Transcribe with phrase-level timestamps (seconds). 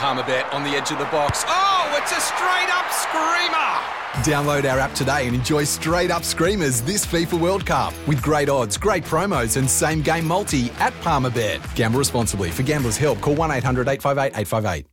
[0.00, 1.44] Palmerbet on the edge of the box.
[1.46, 3.76] Oh, it's a straight up screamer!
[4.24, 8.48] Download our app today and enjoy straight up screamers this FIFA World Cup with great
[8.48, 11.60] odds, great promos, and same game multi at Palmerbet.
[11.74, 12.50] Gamble responsibly.
[12.50, 14.86] For gamblers' help, call 1 800 858 858.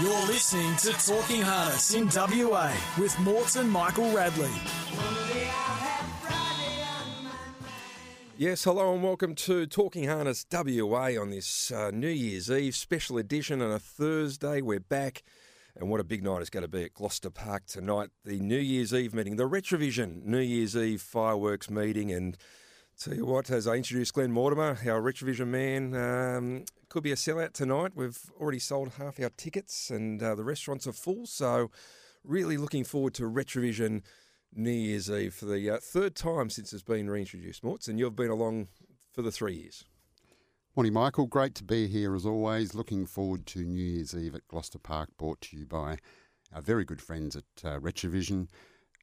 [0.00, 4.48] You're listening to Talking Harness in WA with Morton Michael Radley.
[8.38, 13.18] Yes, hello and welcome to Talking Harness WA on this uh, New Year's Eve special
[13.18, 14.62] edition on a Thursday.
[14.62, 15.22] We're back,
[15.76, 18.08] and what a big night it's going to be at Gloucester Park tonight.
[18.24, 22.38] The New Year's Eve meeting, the Retravision New Year's Eve fireworks meeting, and
[22.98, 27.16] tell you what, as I introduced Glenn Mortimer, our Retravision man, um, could be a
[27.16, 27.92] sellout tonight.
[27.94, 31.70] We've already sold half our tickets, and uh, the restaurants are full, so
[32.24, 34.02] really looking forward to Retravision
[34.54, 38.16] New Year's Eve for the uh, third time since it's been reintroduced, Morts, and you've
[38.16, 38.68] been along
[39.12, 39.84] for the three years.
[40.76, 41.26] Morning, Michael.
[41.26, 42.74] Great to be here as always.
[42.74, 45.98] Looking forward to New Year's Eve at Gloucester Park, brought to you by
[46.54, 48.48] our very good friends at uh, Retravision.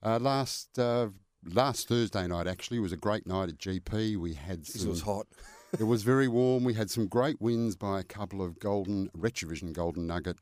[0.03, 1.09] Uh, last uh,
[1.45, 4.17] last Thursday night actually was a great night at GP.
[4.17, 5.27] We had some, it was hot.
[5.79, 6.63] it was very warm.
[6.63, 10.37] We had some great wins by a couple of golden Retravision Golden Nugget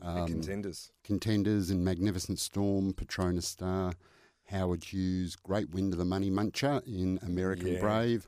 [0.00, 3.94] um, contenders, contenders in Magnificent Storm, Petronas Star.
[4.50, 7.80] Howard Hughes, great win to the money muncher in American yeah.
[7.80, 8.26] Brave.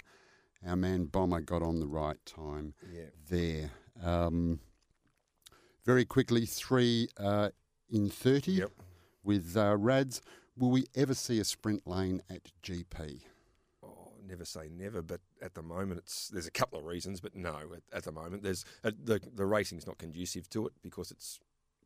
[0.67, 3.07] Our man Bomber got on the right time yeah.
[3.31, 3.71] there.
[4.03, 4.61] Um,
[5.85, 7.51] very quickly, three uh,
[7.89, 8.71] in 30 yep.
[9.25, 10.21] with uh, Rads.
[10.59, 13.23] Will we ever see a sprint lane at GP?
[13.83, 17.35] Oh, never say never, but at the moment, it's there's a couple of reasons, but
[17.35, 21.11] no, at, at the moment, there's uh, the the racing's not conducive to it because
[21.11, 21.41] it's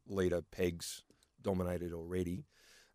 [0.09, 1.05] leader pegs
[1.41, 2.47] dominated already.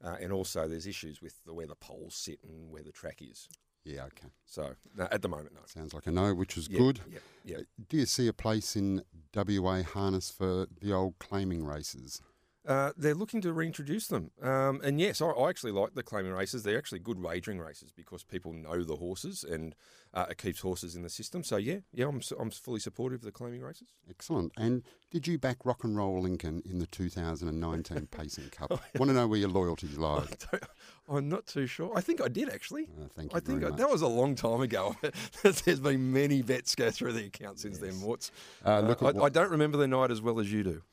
[0.03, 3.21] Uh, and also, there's issues with the, where the poles sit and where the track
[3.21, 3.47] is.
[3.83, 4.27] Yeah, okay.
[4.45, 5.61] So no, at the moment, no.
[5.65, 6.99] Sounds like a no, which is yep, good.
[7.11, 7.59] Yep, yep.
[7.59, 12.21] Uh, do you see a place in WA harness for the old claiming races?
[12.69, 14.29] Uh, they're looking to reintroduce them.
[14.43, 16.61] Um, and yes, I, I, actually like the claiming races.
[16.61, 19.73] They're actually good wagering races because people know the horses and
[20.13, 21.43] uh, it keeps horses in the system.
[21.43, 23.87] So yeah, yeah, I'm, I'm fully supportive of the claiming races.
[24.07, 24.51] Excellent.
[24.55, 28.71] And did you back Rock and Roll Lincoln in the 2019 Pacing Cup?
[28.71, 30.27] I Want to know where your loyalties lie?
[31.09, 31.91] I'm not too sure.
[31.95, 32.83] I think I did actually.
[32.83, 33.37] Uh, thank you.
[33.37, 34.95] I think I, that was a long time ago.
[35.41, 37.93] There's been many bets go through the account since yes.
[37.95, 38.07] then.
[38.07, 38.31] What's
[38.63, 40.83] uh, look uh, I, I, don't remember the night as well as you do.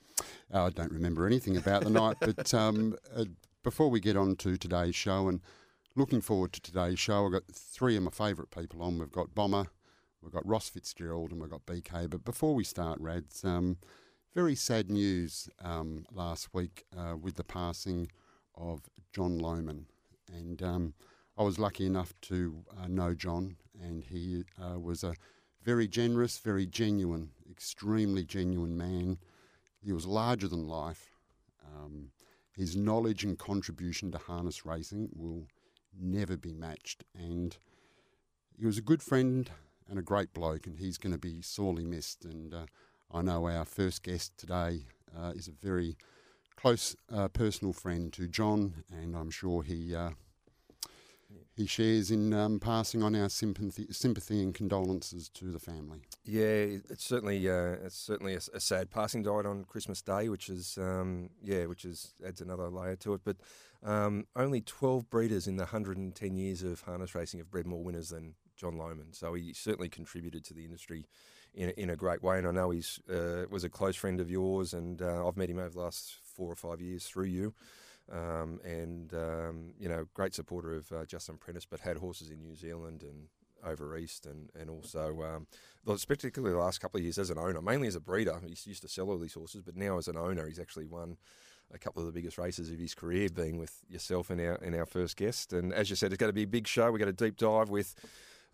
[0.53, 3.25] I don't remember anything about the night, but um, uh,
[3.63, 5.41] before we get on to today's show and
[5.95, 8.99] looking forward to today's show, I've got three of my favourite people on.
[8.99, 9.67] We've got Bomber,
[10.23, 12.09] we've got Ross Fitzgerald, and we've got BK.
[12.09, 13.79] But before we start, Rads, um,
[14.35, 18.11] very sad news um, last week uh, with the passing
[18.55, 18.83] of
[19.13, 19.87] John Loman.
[20.33, 20.95] And um,
[21.39, 25.15] I was lucky enough to uh, know John, and he uh, was a
[25.65, 29.19] very generous, very genuine, extremely genuine man.
[29.87, 31.13] He was larger than life.
[31.65, 32.11] Um,
[32.57, 35.47] his knowledge and contribution to harness racing will
[35.97, 37.05] never be matched.
[37.15, 37.57] And
[38.59, 39.49] he was a good friend
[39.89, 42.25] and a great bloke, and he's going to be sorely missed.
[42.25, 42.67] And uh,
[43.15, 44.87] I know our first guest today
[45.17, 45.97] uh, is a very
[46.57, 50.11] close uh, personal friend to John, and I'm sure he uh,
[51.57, 56.03] he shares in um, passing on our sympathy, sympathy and condolences to the family.
[56.25, 59.23] Yeah, it's certainly uh, it's certainly a, a, sad passing.
[59.23, 63.23] Died on Christmas Day, which is um, yeah, which is adds another layer to it.
[63.25, 63.37] But
[63.83, 68.11] um, only 12 breeders in the 110 years of harness racing have bred more winners
[68.11, 69.13] than John Loman.
[69.13, 71.07] So he certainly contributed to the industry
[71.55, 72.39] in, in a great way.
[72.39, 75.51] And I know he's uh, was a close friend of yours, and uh, I've met
[75.51, 77.55] him over the last four or five years through you.
[78.13, 82.41] Um, and um, you know, great supporter of uh, Justin Prentice, but had horses in
[82.41, 83.29] New Zealand and
[83.65, 85.47] over east, and and also, um,
[86.07, 88.39] particularly the last couple of years as an owner, mainly as a breeder.
[88.45, 91.17] He used to sell all these horses, but now as an owner, he's actually won
[91.75, 94.75] a couple of the biggest races of his career, being with yourself and our and
[94.75, 95.53] our first guest.
[95.53, 96.91] And as you said, it's going to be a big show.
[96.93, 97.95] We're going to deep dive with.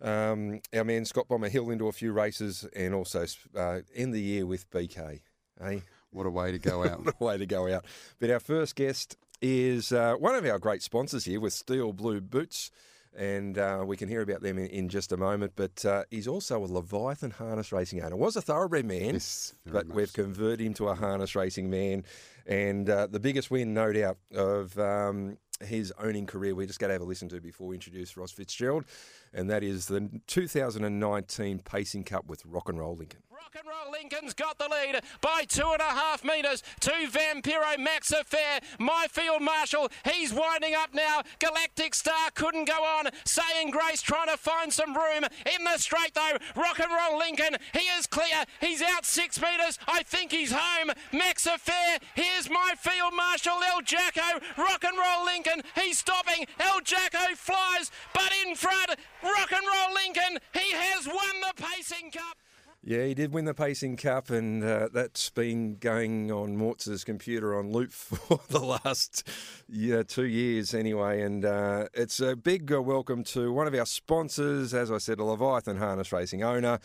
[0.01, 3.25] Um, our man Scott Bomber Hill into a few races and also
[3.55, 5.21] uh, end the year with BK.
[5.61, 5.79] Eh?
[6.09, 7.05] What a way to go out.
[7.05, 7.85] what a way to go out.
[8.19, 12.21] But our first guest is uh, one of our great sponsors here with Steel Blue
[12.21, 12.71] Boots.
[13.15, 15.53] And uh, we can hear about them in, in just a moment.
[15.55, 18.15] But uh, he's also a Leviathan harness racing owner.
[18.15, 19.95] Was a thoroughbred man, yes, but much.
[19.95, 22.05] we've converted him to a harness racing man.
[22.47, 26.87] And uh, the biggest win, no doubt, of um, his owning career, we just got
[26.87, 28.85] to have a listen to before we introduce Ross Fitzgerald.
[29.31, 33.21] and that is the 2019 Pacing Cup with Rock and Roll Lincoln.
[33.43, 37.77] Rock and Roll Lincoln's got the lead by two and a half metres to Vampiro
[37.77, 38.61] Max Affair.
[38.79, 41.23] My field marshal, he's winding up now.
[41.39, 43.09] Galactic Star couldn't go on.
[43.25, 45.25] Saying Grace trying to find some room
[45.57, 46.37] in the straight though.
[46.55, 48.45] Rock and Roll Lincoln, he is clear.
[48.61, 49.77] He's out six metres.
[49.89, 50.91] I think he's home.
[51.11, 54.39] Max Affair, here's my field marshal El Jacko.
[54.57, 56.45] Rock and Roll Lincoln, he's stopping.
[56.61, 58.91] El Jacko flies, but in front,
[59.21, 62.37] Rock and Roll Lincoln, he has won the Pacing Cup.
[62.85, 67.57] Yeah, he did win the Pacing Cup, and uh, that's been going on Morts's computer
[67.57, 69.25] on loop for the last
[69.69, 71.21] yeah, two years anyway.
[71.21, 75.19] And uh, it's a big uh, welcome to one of our sponsors, as I said,
[75.19, 76.79] a Leviathan Harness Racing owner,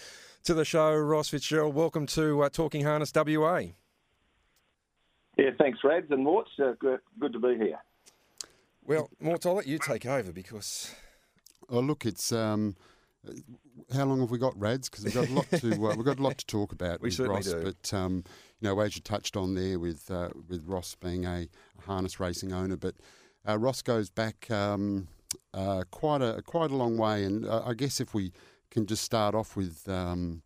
[0.45, 1.75] to the show, Ross Fitzgerald.
[1.75, 3.63] Welcome to uh, Talking Harness WA.
[5.37, 6.53] Yeah, thanks, Rads and Morts.
[6.63, 7.79] Uh, good, good to be here.
[8.85, 10.95] Well, Morts, I'll let you take over because.
[11.69, 12.31] Oh, look, it's.
[12.31, 12.77] Um,
[13.95, 14.89] how long have we got, Rads?
[14.89, 17.07] Because we've got a lot to uh, we've got a lot to talk about We
[17.07, 17.53] with certainly Ross.
[17.53, 17.63] do.
[17.63, 18.25] But um,
[18.61, 21.49] you know, as you touched on there with uh, with Ross being a
[21.87, 22.95] harness racing owner, but
[23.49, 25.09] uh, Ross goes back um,
[25.55, 27.25] uh, quite a quite a long way.
[27.25, 28.33] And uh, I guess if we
[28.71, 30.43] can just start off with um,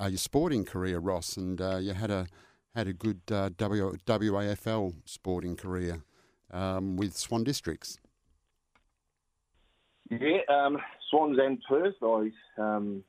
[0.00, 2.26] uh, your sporting career, Ross, and uh, you had a
[2.74, 6.02] had a good uh, w, WAFL sporting career
[6.50, 7.98] um, with Swan Districts.
[10.10, 10.78] Yeah, um,
[11.12, 11.94] Swans and Perth.
[12.02, 13.04] I um,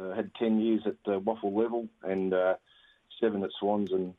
[0.00, 2.54] uh, had 10 years at the WAFL level and uh,
[3.20, 4.14] seven at Swans and,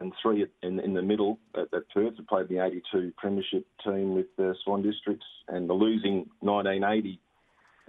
[0.00, 2.14] and three at, in, in the middle at, at Perth.
[2.18, 7.20] I played the 82 Premiership team with uh, Swan Districts and the losing 1980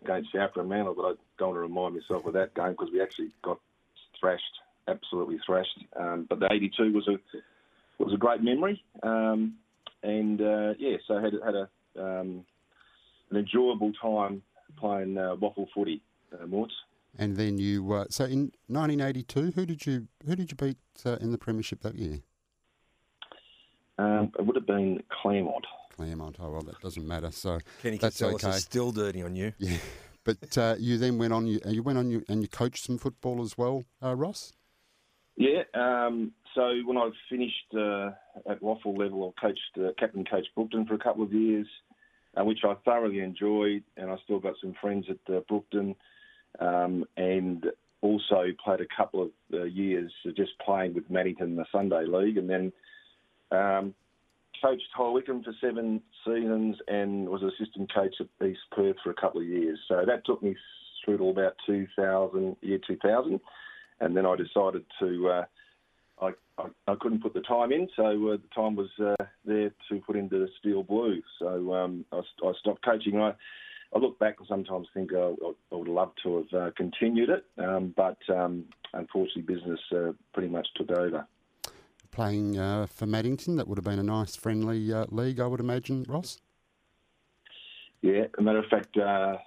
[0.04, 3.02] against South Fremantle, but I don't want to remind myself of that game because we
[3.02, 3.60] actually got
[4.20, 4.44] thrashed,
[4.88, 5.80] absolutely thrashed.
[6.00, 7.18] Um, but the 82 was a
[8.02, 9.56] was a great memory, um,
[10.04, 12.46] and uh, yeah, so had had a um,
[13.30, 14.42] an enjoyable time
[14.80, 16.02] playing uh, WAFL footy,
[16.34, 16.74] uh, Morts.
[17.18, 21.18] And then you uh, so in 1982, who did you who did you beat uh,
[21.22, 22.20] in the premiership that year?
[23.98, 25.66] Um, it would have been Claremont.
[25.96, 26.38] Claremont.
[26.40, 27.32] Oh well, that doesn't matter.
[27.32, 28.50] So Kenny that's Castells okay.
[28.50, 29.54] is still dirty on you.
[29.60, 29.78] Yeah,
[30.24, 31.48] but uh, you then went on.
[31.48, 32.10] You, you went on.
[32.12, 34.54] You, and you coached some football as well, uh, Ross.
[35.36, 35.64] Yeah.
[35.74, 38.12] Um, so when I finished uh,
[38.50, 41.68] at WAFL level, I coached uh, captain coach Brookton for a couple of years,
[42.40, 45.96] uh, which I thoroughly enjoyed, and I still got some friends at uh, Brookton,
[46.60, 47.66] um, and
[48.02, 52.38] also played a couple of uh, years just playing with Maddington in the Sunday League,
[52.38, 52.72] and then
[53.52, 53.94] um,
[54.62, 59.22] coached High Wycombe for seven seasons and was assistant coach at East Perth for a
[59.22, 59.80] couple of years.
[59.88, 60.56] So that took me
[61.04, 63.40] through to about 2000, year 2000,
[64.00, 65.44] and then I decided to.
[66.22, 69.72] I, I, I couldn't put the time in, so uh, the time was uh, there
[69.90, 71.22] to put into the steel blue.
[71.40, 73.20] So um, I, I stopped coaching.
[73.20, 73.34] I,
[73.96, 77.30] I look back and sometimes think uh, I, I would love to have uh, continued
[77.30, 81.26] it, um, but um, unfortunately, business uh, pretty much took over.
[82.12, 85.60] Playing uh, for Maddington, that would have been a nice, friendly uh, league, I would
[85.60, 86.40] imagine, Ross.
[88.02, 89.38] Yeah, a matter of fact, uh,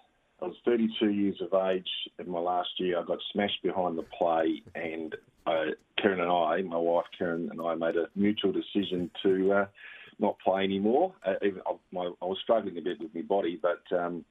[0.42, 2.98] I was 32 years of age in my last year.
[2.98, 5.14] I got smashed behind the play, and
[5.46, 5.66] uh,
[6.00, 9.66] Karen and I, my wife Karen and I, made a mutual decision to uh,
[10.18, 11.14] not play anymore.
[11.24, 14.24] Uh, even I, my, I was struggling a bit with my body, but um,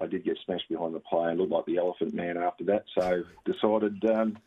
[0.00, 2.84] I did get smashed behind the play and looked like the Elephant Man after that.
[2.96, 4.38] So decided, um,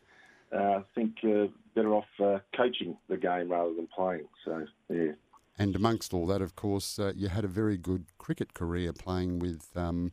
[0.54, 4.26] uh, I think, uh, better off uh, coaching the game rather than playing.
[4.46, 5.12] So yeah.
[5.58, 9.38] And amongst all that, of course, uh, you had a very good cricket career playing
[9.38, 10.10] with um,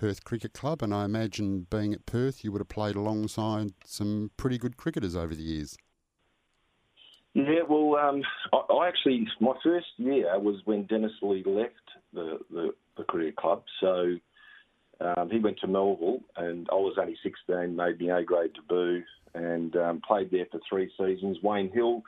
[0.00, 4.30] Perth Cricket Club, and I imagine being at Perth, you would have played alongside some
[4.38, 5.76] pretty good cricketers over the years.
[7.34, 11.74] Yeah, well, um, I, I actually my first year was when Dennis Lee left
[12.14, 13.62] the the, the cricket club.
[13.80, 14.16] So
[15.02, 19.04] um, he went to Melville, and I was only 16, made my A grade debut,
[19.34, 21.36] and um, played there for three seasons.
[21.42, 22.02] Wayne Hill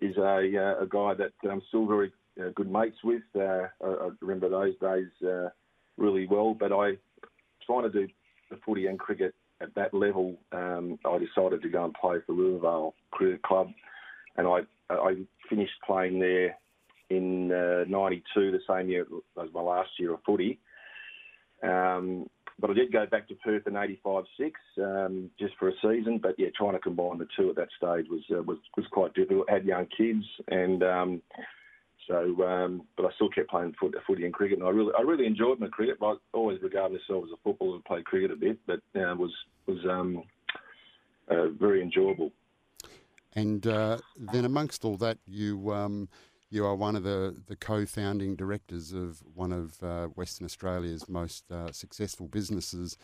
[0.00, 3.22] is a uh, a guy that I'm still very uh, good mates with.
[3.36, 5.50] Uh, I, I remember those days uh,
[5.96, 6.52] really well.
[6.58, 6.96] But I
[7.68, 8.08] trying to do
[8.50, 10.38] the footy and cricket at that level.
[10.52, 13.68] Um, I decided to go and play for Rivervale Cricket Club
[14.38, 14.60] and I
[14.90, 15.16] I
[15.50, 16.56] finished playing there
[17.10, 18.22] in '92,
[18.52, 19.04] the same year
[19.42, 20.58] as my last year of footy.
[21.62, 24.26] Um, but I did go back to Perth in '85-6
[24.78, 26.18] um, just for a season.
[26.22, 29.14] But yeah, trying to combine the two at that stage was uh, was was quite
[29.14, 29.48] difficult.
[29.50, 31.22] I had young kids, and um,
[32.08, 35.02] so um, but I still kept playing foot, footy and cricket, and I really I
[35.02, 35.98] really enjoyed my cricket.
[36.02, 39.32] I always regarded myself as a footballer and played cricket a bit, but uh, was
[39.66, 40.22] was um,
[41.30, 42.32] uh, very enjoyable.
[43.34, 46.08] And uh, then amongst all that, you um,
[46.50, 51.44] you are one of the, the co-founding directors of one of uh, Western Australia's most
[51.52, 52.96] uh, successful businesses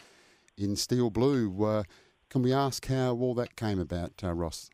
[0.57, 1.63] in Steel Blue.
[1.63, 1.83] Uh,
[2.31, 4.71] can we ask how all that came about, Ross?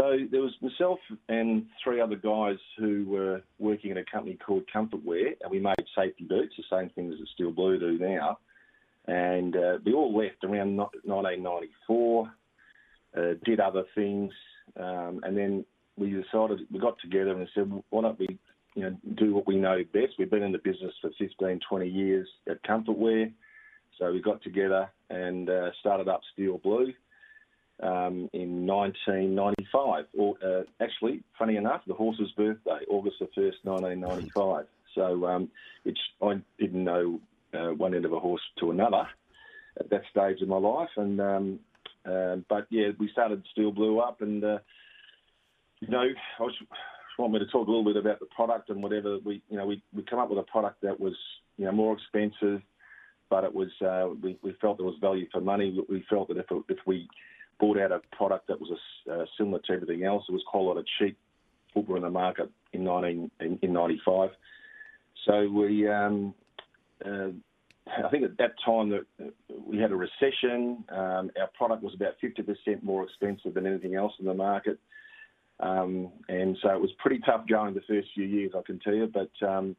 [0.00, 4.62] So there was myself and three other guys who were working at a company called
[4.74, 8.38] Comfortwear, and we made safety boots, the same things that Steel Blue do now.
[9.06, 12.32] And uh, we all left around 1994,
[13.14, 14.32] uh, did other things,
[14.78, 15.66] um, and then
[15.98, 18.38] we decided we got together and said, well, why don't we,
[18.76, 20.14] you know, do what we know best?
[20.18, 23.30] We've been in the business for 15, 20 years at Comfortwear,
[23.98, 26.94] so we got together and uh, started up Steel Blue
[27.82, 30.04] um, in 1995.
[30.18, 34.66] Or uh, actually, funny enough, the horse's birthday, August the first, 1995.
[34.94, 35.48] So, um,
[36.22, 37.20] I didn't know
[37.54, 39.06] uh, one end of a horse to another
[39.78, 41.60] at that stage of my life, and um,
[42.04, 44.58] uh, but yeah, we started Steel Blue up, and uh,
[45.80, 46.02] you know,
[46.38, 46.54] I was,
[47.18, 49.66] want me to talk a little bit about the product and whatever we, you know,
[49.66, 51.14] we we come up with a product that was
[51.56, 52.62] you know more expensive,
[53.28, 55.78] but it was uh, we we felt there was value for money.
[55.88, 57.08] We felt that if if we
[57.60, 60.24] bought out a product that was a, uh, similar to everything else.
[60.28, 61.16] It was quite a lot of cheap
[61.72, 64.30] footwear in the market in 19 in, in 95.
[65.26, 66.34] So we, um,
[67.04, 67.28] uh,
[67.86, 69.32] I think at that time that
[69.66, 70.84] we had a recession.
[70.88, 74.78] Um, our product was about 50% more expensive than anything else in the market.
[75.60, 78.94] Um, and so it was pretty tough going the first few years, I can tell
[78.94, 79.12] you.
[79.12, 79.76] But um,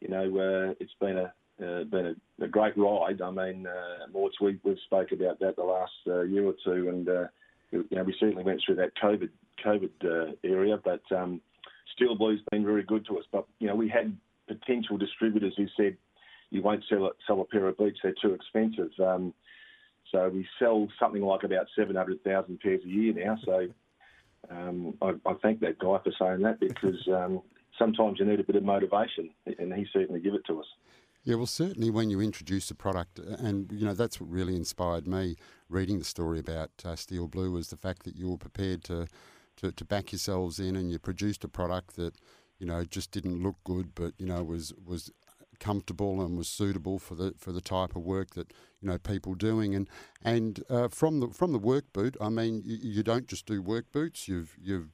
[0.00, 1.32] you know, uh, it's been a
[1.62, 3.22] uh, been a, a, great ride.
[3.22, 6.88] I mean, uh, Morts, we, we've spoke about that the last uh, year or two,
[6.88, 7.24] and uh,
[7.70, 9.30] you know, we certainly went through that COVID
[9.64, 10.78] COVID uh, area.
[10.82, 11.40] But um,
[11.94, 13.24] Steel Blue's been very good to us.
[13.32, 14.16] But you know, we had
[14.48, 15.96] potential distributors who said,
[16.50, 19.32] "You won't sell a, sell a pair of boots; they're too expensive." Um,
[20.12, 23.38] so we sell something like about seven hundred thousand pairs a year now.
[23.44, 23.68] So
[24.50, 27.42] um, I, I, thank that guy for saying that because um,
[27.78, 30.66] sometimes you need a bit of motivation, and he certainly give it to us.
[31.26, 35.08] Yeah, well, certainly when you introduce a product, and you know that's what really inspired
[35.08, 35.34] me
[35.68, 39.08] reading the story about uh, Steel Blue was the fact that you were prepared to,
[39.56, 42.14] to, to back yourselves in, and you produced a product that
[42.60, 45.10] you know just didn't look good, but you know was was
[45.58, 49.34] comfortable and was suitable for the for the type of work that you know people
[49.34, 49.74] doing.
[49.74, 49.90] And
[50.22, 53.60] and uh, from the from the work boot I mean you, you don't just do
[53.60, 54.28] work boots.
[54.28, 54.90] You've you've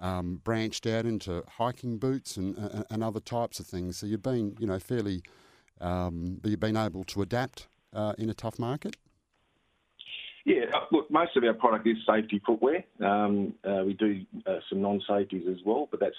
[0.00, 3.98] um, branched out into hiking boots and, uh, and other types of things.
[3.98, 5.22] So you've been you know fairly
[5.80, 8.96] um, been able to adapt uh, in a tough market?
[10.44, 12.84] Yeah, uh, look, most of our product is safety footwear.
[13.00, 16.16] Um, uh, we do uh, some non-safeties as well, but that's,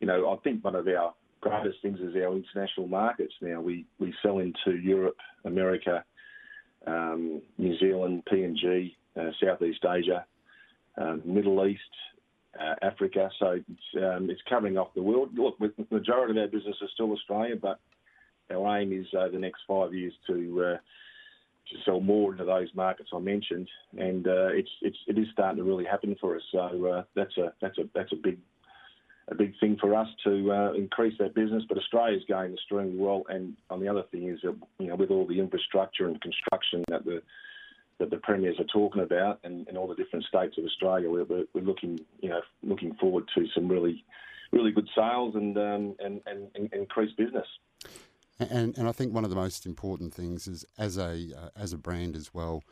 [0.00, 3.34] you know, I think one of our greatest things is our international markets.
[3.40, 6.04] Now we, we sell into Europe, America,
[6.86, 10.24] um, New Zealand, PNG, uh, Southeast Asia,
[10.96, 11.80] um, Middle East,
[12.58, 13.30] uh, Africa.
[13.38, 15.30] So it's, um, it's covering off the world.
[15.36, 17.80] Look, the majority of our business is still Australia, but
[18.50, 20.76] our aim is over the next five years to uh,
[21.70, 25.58] to sell more into those markets I mentioned, and uh, it's it's it is starting
[25.58, 26.42] to really happen for us.
[26.52, 28.38] So uh, that's a that's a that's a big
[29.28, 31.64] a big thing for us to uh, increase that business.
[31.68, 35.10] But Australia's going extremely well, and on the other thing is that you know with
[35.10, 37.22] all the infrastructure and construction that the
[37.98, 41.24] that the premiers are talking about, and, and all the different states of Australia, we're,
[41.24, 44.04] we're, we're looking you know looking forward to some really
[44.52, 47.46] really good sales and um, and, and, and increased business.
[48.38, 51.72] And, and I think one of the most important things is as a uh, as
[51.72, 52.62] a brand as well,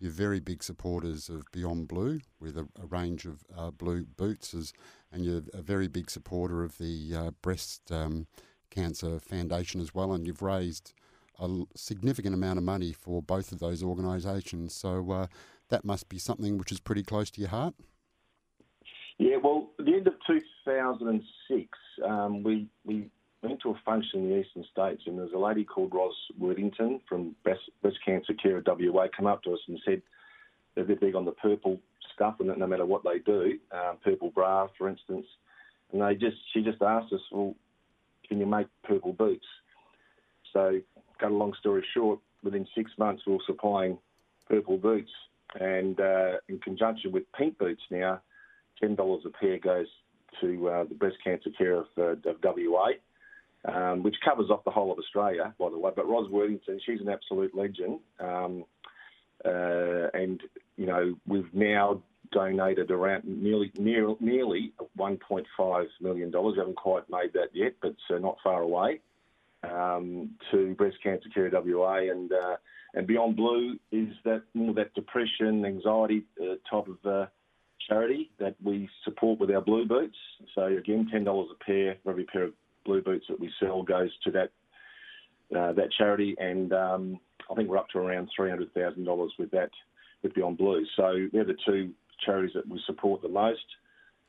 [0.00, 4.52] you're very big supporters of Beyond Blue with a, a range of uh, blue boots,
[4.52, 4.72] as,
[5.12, 8.26] and you're a very big supporter of the uh, Breast um,
[8.70, 10.92] Cancer Foundation as well, and you've raised
[11.38, 14.74] a significant amount of money for both of those organisations.
[14.74, 15.26] So uh,
[15.68, 17.74] that must be something which is pretty close to your heart.
[19.18, 23.08] Yeah, well, at the end of 2006, um, we we
[23.42, 27.00] went to a function in the eastern states, and there's a lady called Ros Worthington
[27.08, 30.00] from Breast, Breast Cancer Care WA come up to us and said
[30.74, 31.80] they're big on the purple
[32.14, 35.26] stuff, and that no matter what they do, um, purple bra, for instance,
[35.92, 37.54] and they just she just asked us, well,
[38.28, 39.46] can you make purple boots?
[40.52, 40.80] So,
[41.18, 43.98] cut a long story short, within six months we were supplying
[44.48, 45.10] purple boots,
[45.58, 48.20] and uh, in conjunction with pink boots now,
[48.80, 49.88] ten dollars a pair goes
[50.40, 52.92] to uh, the breast cancer care of, uh, of WA
[53.64, 55.90] um, which covers off the whole of Australia, by the way.
[55.94, 58.00] But Ros Worthington, she's an absolute legend.
[58.20, 58.64] Um,
[59.44, 60.40] uh, and,
[60.76, 62.02] you know, we've now
[62.32, 66.32] donated around nearly near, nearly $1.5 million.
[66.32, 69.00] We haven't quite made that yet, but uh, not far away,
[69.62, 71.98] um, to Breast Cancer Care WA.
[72.10, 72.56] And, uh,
[72.94, 77.26] and Beyond Blue is that more that depression, anxiety uh, type of uh,
[77.88, 80.16] charity that we support with our blue boots.
[80.54, 82.52] So again, ten dollars a pair for every pair of
[82.84, 84.50] blue boots that we sell goes to that
[85.56, 87.20] uh, that charity, and um,
[87.50, 89.70] I think we're up to around three hundred thousand dollars with that
[90.22, 90.84] with Beyond Blue.
[90.96, 91.92] So they're the two
[92.24, 93.64] charities that we support the most,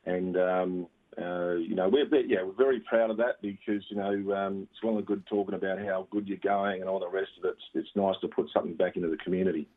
[0.04, 4.34] and um, uh, you know we're, yeah we're very proud of that because you know
[4.34, 7.30] um, it's well and good talking about how good you're going and all the rest
[7.38, 7.56] of it.
[7.74, 9.68] It's, it's nice to put something back into the community.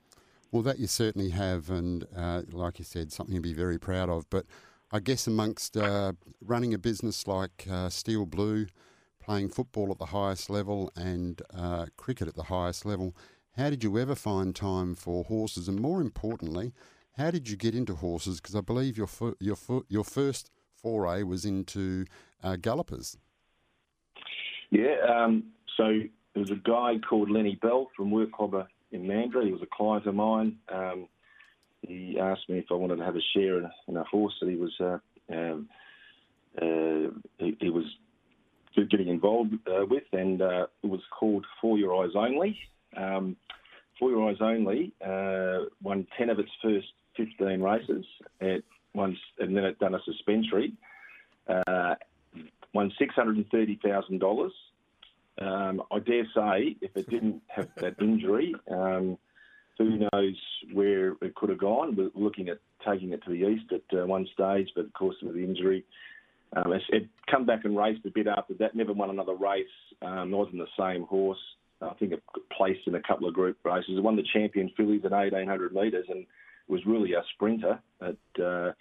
[0.51, 4.09] Well, that you certainly have, and uh, like you said, something to be very proud
[4.09, 4.29] of.
[4.29, 4.45] But
[4.91, 8.67] I guess amongst uh, running a business like uh, Steel Blue,
[9.19, 13.13] playing football at the highest level and uh, cricket at the highest level,
[13.57, 15.67] how did you ever find time for horses?
[15.67, 16.73] And more importantly,
[17.17, 18.39] how did you get into horses?
[18.39, 19.57] Because I believe your your
[19.89, 22.05] your first foray was into
[22.43, 23.17] uh, gallopers.
[24.69, 26.01] Yeah, um, so
[26.33, 29.45] there was a guy called Lenny Bell from Workclobber in Mandurah.
[29.45, 30.57] He was a client of mine.
[30.69, 31.07] Um,
[31.87, 34.33] he asked me if I wanted to have a share in a, in a horse
[34.41, 34.97] that he was uh,
[35.33, 35.69] um,
[36.61, 37.85] uh, he, he, was
[38.89, 42.57] getting involved uh, with, and uh, it was called For Your Eyes Only.
[42.95, 43.35] Um,
[43.99, 48.05] For Your Eyes Only uh, won ten of its first fifteen races
[49.39, 50.73] and then it done a suspensory.
[51.47, 51.95] Uh,
[52.73, 54.53] won six hundred and thirty thousand dollars
[55.39, 59.17] um, I dare say if it didn't have that injury, um,
[59.77, 60.35] who knows
[60.73, 61.95] where it could have gone.
[61.95, 65.15] We're looking at taking it to the east at uh, one stage, but of course
[65.21, 65.83] with the injury,
[66.55, 68.75] um, it, it come back and raced a bit after that.
[68.75, 69.65] Never won another race.
[70.01, 71.39] Um, wasn't the same horse.
[71.81, 72.23] I think it
[72.55, 73.97] placed in a couple of group races.
[73.97, 76.25] It won the champion fillies at 1800 metres and
[76.67, 77.79] was really a sprinter.
[78.01, 78.71] At uh,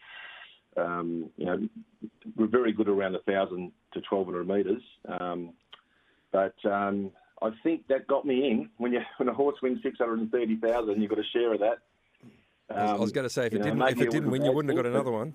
[0.76, 1.68] um, you know,
[2.36, 4.82] we're very good around 1,000 to 1,200 metres.
[5.20, 5.52] Um,
[6.32, 7.10] but um,
[7.42, 8.70] I think that got me in.
[8.78, 11.54] When you when a horse wins six hundred and thirty thousand, you've got a share
[11.54, 11.78] of that.
[12.70, 14.44] Um, I was um, going to say if it know, didn't if it didn't win,
[14.44, 15.34] you wouldn't have got another one.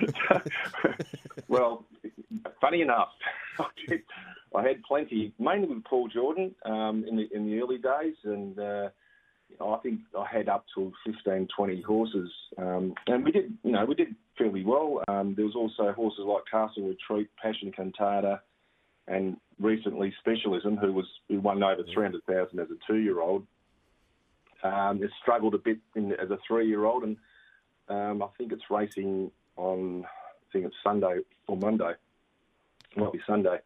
[1.48, 1.84] well,
[2.60, 3.08] funny enough,
[3.58, 8.58] I had plenty, mainly with Paul Jordan um, in the in the early days, and
[8.58, 8.88] uh,
[9.60, 13.84] I think I had up to 15, 20 horses, um, and we did, you know,
[13.84, 15.02] we did fairly well.
[15.08, 18.40] Um, there was also horses like Castle Retreat, Passion Cantata,
[19.08, 23.46] and recently Specialism, who was who won over three hundred thousand as a two-year-old,
[24.62, 27.16] um, has struggled a bit in, as a three-year-old, and
[27.88, 31.94] um, I think it's racing on I think it's Sunday or Monday,
[32.90, 33.58] it might be Sunday.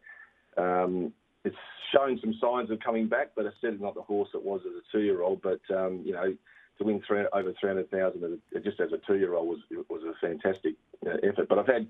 [0.57, 1.55] Um, it's
[1.93, 4.91] showing some signs of coming back, but it's not the horse it was as a
[4.91, 5.41] two-year-old.
[5.41, 6.35] But um, you know,
[6.77, 10.75] to win three, over three hundred thousand just as a two-year-old was was a fantastic
[11.05, 11.47] uh, effort.
[11.47, 11.87] But I've had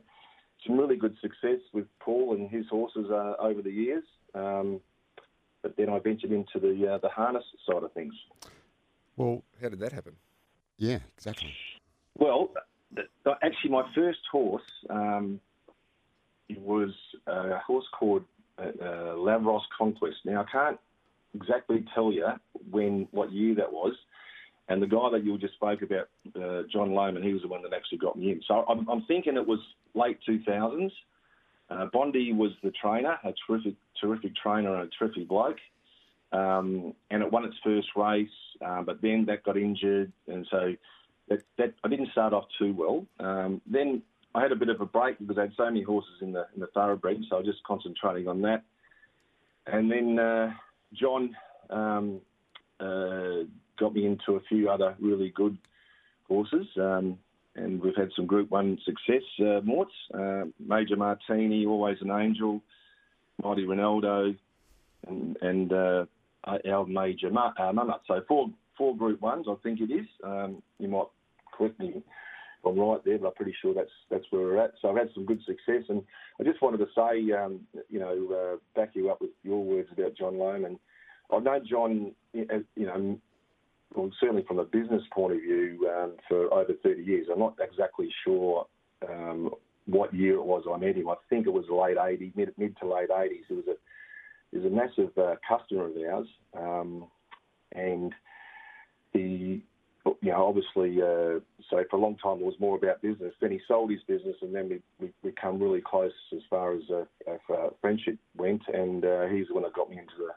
[0.65, 4.03] some really good success with Paul and his horses uh, over the years.
[4.33, 4.81] Um,
[5.61, 8.13] but then I ventured into the uh, the harness side of things.
[9.15, 10.13] Well, how did that happen?
[10.77, 11.53] Yeah, exactly.
[12.17, 12.51] Well,
[13.41, 15.39] actually, my first horse um,
[16.55, 16.91] was
[17.25, 18.23] a horse called
[18.57, 20.17] uh, uh, Lavros Conquest.
[20.25, 20.79] Now, I can't
[21.35, 22.27] exactly tell you
[22.69, 23.93] when, what year that was,
[24.69, 27.63] and the guy that you just spoke about, uh, John Loman, he was the one
[27.63, 28.41] that actually got me in.
[28.47, 29.59] So I'm, I'm thinking it was
[29.93, 30.91] late 2000s.
[31.69, 35.57] Uh, Bondi was the trainer, a terrific, terrific trainer and a terrific bloke.
[36.31, 38.27] Um, and it won its first race,
[38.65, 40.73] uh, but then that got injured, and so
[41.29, 43.05] that, that I didn't start off too well.
[43.25, 44.01] Um, then
[44.35, 46.45] I had a bit of a break because I had so many horses in the
[46.53, 48.63] in the thoroughbred, so I was just concentrating on that.
[49.67, 50.51] And then uh,
[50.93, 51.33] John
[51.69, 52.19] um,
[52.81, 53.45] uh,
[53.77, 55.57] got me into a few other really good
[56.27, 56.67] horses.
[56.77, 57.17] Um,
[57.55, 59.93] and we've had some Group 1 success, uh, Morts.
[60.13, 62.61] Uh, Major Martini, Always an Angel,
[63.43, 64.37] Mighty Ronaldo,
[65.07, 66.05] and, and uh,
[66.45, 67.73] our Major Ma- uh.
[68.07, 70.07] So four, four Group 1s, I think it is.
[70.23, 71.07] Um, you might
[71.51, 72.03] correct me if
[72.65, 74.73] I'm right there, but I'm pretty sure that's that's where we're at.
[74.81, 76.03] So I've had some good success, and
[76.39, 79.89] I just wanted to say, um, you know, uh, back you up with your words
[79.91, 80.79] about John Loman.
[81.31, 83.19] I've known John, you know,
[83.95, 87.27] well, certainly from a business point of view, um, for over 30 years.
[87.31, 88.65] I'm not exactly sure
[89.07, 89.51] um,
[89.85, 91.09] what year it was I met him.
[91.09, 93.45] I think it was late 80s, mid, mid to late 80s.
[93.47, 93.75] He was a
[94.51, 97.05] he was a massive uh, customer of ours, um,
[97.73, 98.13] and
[99.11, 99.61] he,
[100.05, 103.33] you know, obviously, uh, so for a long time it was more about business.
[103.41, 106.73] Then he sold his business, and then we we, we come really close as far
[106.73, 108.61] as uh, friendship went.
[108.73, 110.29] And uh, he's the one that got me into the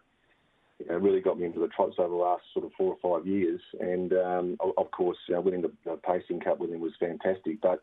[0.81, 3.19] you know, really got me into the trots over the last sort of four or
[3.19, 3.61] five years.
[3.79, 7.61] And um, of course, you know, winning the, the, Pacing Cup with him was fantastic.
[7.61, 7.83] But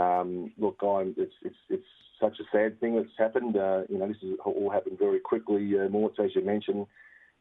[0.00, 1.84] um, look, I'm, it's, it's it's
[2.20, 3.56] such a sad thing that's happened.
[3.56, 5.72] Uh, you know, this has all happened very quickly.
[5.78, 5.84] Uh,
[6.22, 6.86] as you mentioned,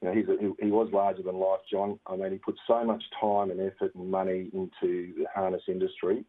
[0.01, 1.99] you know, he's a, he, he, was larger than life, John.
[2.05, 6.25] I mean, he put so much time and effort and money into the harness industry.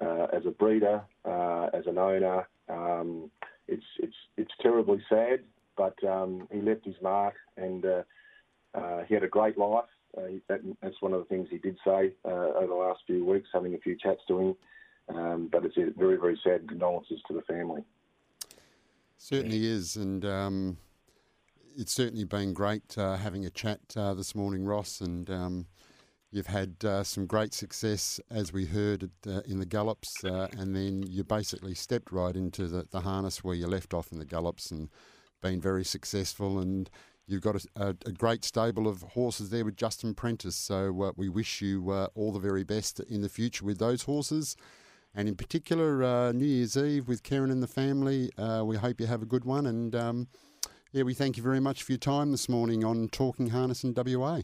[0.00, 2.48] uh, as a breeder, uh, as an owner.
[2.68, 3.30] Um,
[3.68, 5.40] it's it's it's terribly sad,
[5.76, 8.02] but um, he left his mark, and uh,
[8.74, 9.84] uh, he had a great life.
[10.16, 13.24] Uh, that, that's one of the things he did say uh, over the last few
[13.24, 14.56] weeks, having a few chats to him.
[15.08, 17.82] Um, but it's a very very sad condolences to the family.
[19.18, 20.78] Certainly is, and um,
[21.76, 25.66] it's certainly been great uh, having a chat uh, this morning, Ross, and um,
[26.30, 31.24] you've had some great success, as we heard at, in the Gallops, and then you
[31.24, 34.88] basically stepped right into the, the, harness where you left off in the Gallops and
[35.40, 36.90] been very successful, and
[37.26, 41.12] you've got a, a, a great stable of horses there with Justin Prentice, so uh,
[41.16, 44.56] we wish you all the very best in the future with those horses.
[45.14, 48.30] And in particular, uh, New Year's Eve with Karen and the family.
[48.38, 49.66] Uh, we hope you have a good one.
[49.66, 50.28] And um,
[50.92, 53.94] yeah, we thank you very much for your time this morning on Talking Harness in
[53.94, 54.40] WA.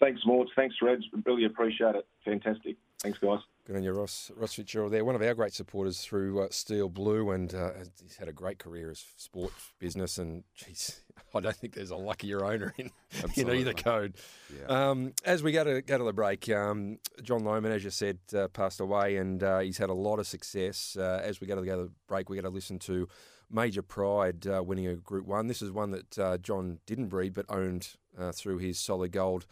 [0.00, 0.48] Thanks, Mort.
[0.54, 1.00] Thanks, Reg.
[1.24, 2.06] Really appreciate it.
[2.24, 2.76] Fantastic.
[3.00, 3.40] Thanks, guys.
[3.66, 4.30] Good on you, Ross.
[4.36, 7.70] Ross Fitzgerald there, one of our great supporters through uh, Steel Blue, and uh,
[8.02, 10.18] he's had a great career as sports business.
[10.18, 11.00] And geez,
[11.34, 12.90] I don't think there's a luckier owner in,
[13.36, 14.16] in either code.
[14.54, 14.66] Yeah.
[14.90, 18.18] Um, as we go to go to the break, um, John Loman, as you said,
[18.36, 20.94] uh, passed away, and uh, he's had a lot of success.
[21.00, 23.08] Uh, as we go to the break, we got to listen to
[23.50, 25.46] Major Pride uh, winning a Group One.
[25.46, 27.96] This is one that John didn't breed, but owned
[28.34, 29.46] through his Solid Gold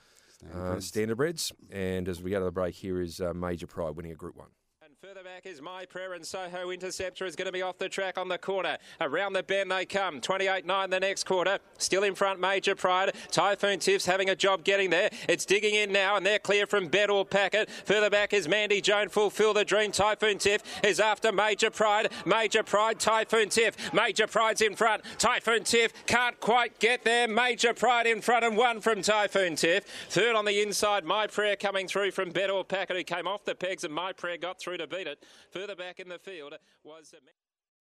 [0.52, 1.52] uh, Standardbreds.
[1.70, 4.36] And as we go to the break, here is uh, Major Pride winning a Group
[4.36, 4.48] 1.
[5.22, 8.18] Further back is My Prayer and Soho Interceptor is going to be off the track
[8.18, 8.78] on the corner.
[9.00, 10.20] Around the bend they come.
[10.20, 11.58] 28-9 the next quarter.
[11.78, 13.14] Still in front, Major Pride.
[13.30, 15.10] Typhoon Tiff's having a job getting there.
[15.28, 17.70] It's digging in now and they're clear from Bedell Packet.
[17.84, 19.10] Further back is Mandy Joan.
[19.10, 19.92] Fulfill the Dream.
[19.92, 22.10] Typhoon Tiff is after Major Pride.
[22.24, 23.92] Major Pride, Typhoon Tiff.
[23.92, 25.02] Major Pride's in front.
[25.18, 27.28] Typhoon Tiff can't quite get there.
[27.28, 29.84] Major Pride in front and one from Typhoon Tiff.
[30.08, 33.54] Third on the inside, My Prayer coming through from Bedell Packet who came off the
[33.54, 35.11] pegs and My Prayer got through to beat it.
[35.50, 37.14] Further back in the field was.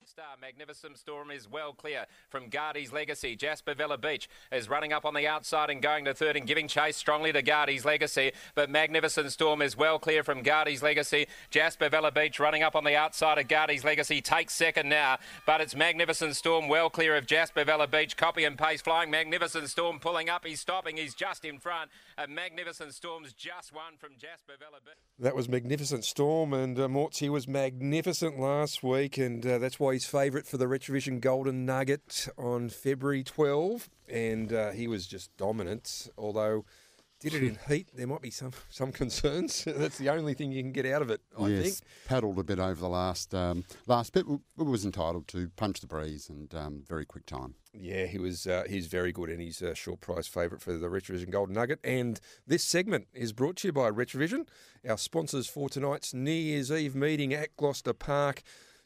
[0.05, 3.35] Star Magnificent Storm is well clear from Guardy's Legacy.
[3.35, 6.67] Jasper Villa Beach is running up on the outside and going to third and giving
[6.67, 8.31] chase strongly to Guardy's Legacy.
[8.55, 11.27] But Magnificent Storm is well clear from Guardy's Legacy.
[11.51, 15.17] Jasper Villa Beach running up on the outside of Guardy's Legacy takes second now.
[15.45, 18.17] But it's Magnificent Storm well clear of Jasper Villa Beach.
[18.17, 19.11] Copy and paste flying.
[19.11, 20.45] Magnificent Storm pulling up.
[20.45, 20.97] He's stopping.
[20.97, 21.91] He's just in front.
[22.17, 24.95] And Magnificent Storm's just one from Jasper Villa Beach.
[25.19, 26.53] That was Magnificent Storm.
[26.53, 29.17] And uh, was magnificent last week.
[29.19, 34.51] And uh, that's why he's favourite for the Retravision Golden Nugget on February 12, and
[34.51, 36.09] uh, he was just dominant.
[36.17, 36.65] Although
[37.21, 39.63] did it in heat, there might be some some concerns.
[39.67, 41.21] That's the only thing you can get out of it.
[41.39, 41.75] I yes, think
[42.05, 44.25] paddled a bit over the last um, last bit.
[44.57, 47.55] Was entitled to punch the breeze and um, very quick time.
[47.73, 48.47] Yeah, he was.
[48.47, 51.79] Uh, he's very good, and he's a short price favourite for the Retravision Golden Nugget.
[51.83, 54.47] And this segment is brought to you by Retravision,
[54.87, 58.41] our sponsors for tonight's New Year's Eve meeting at Gloucester Park.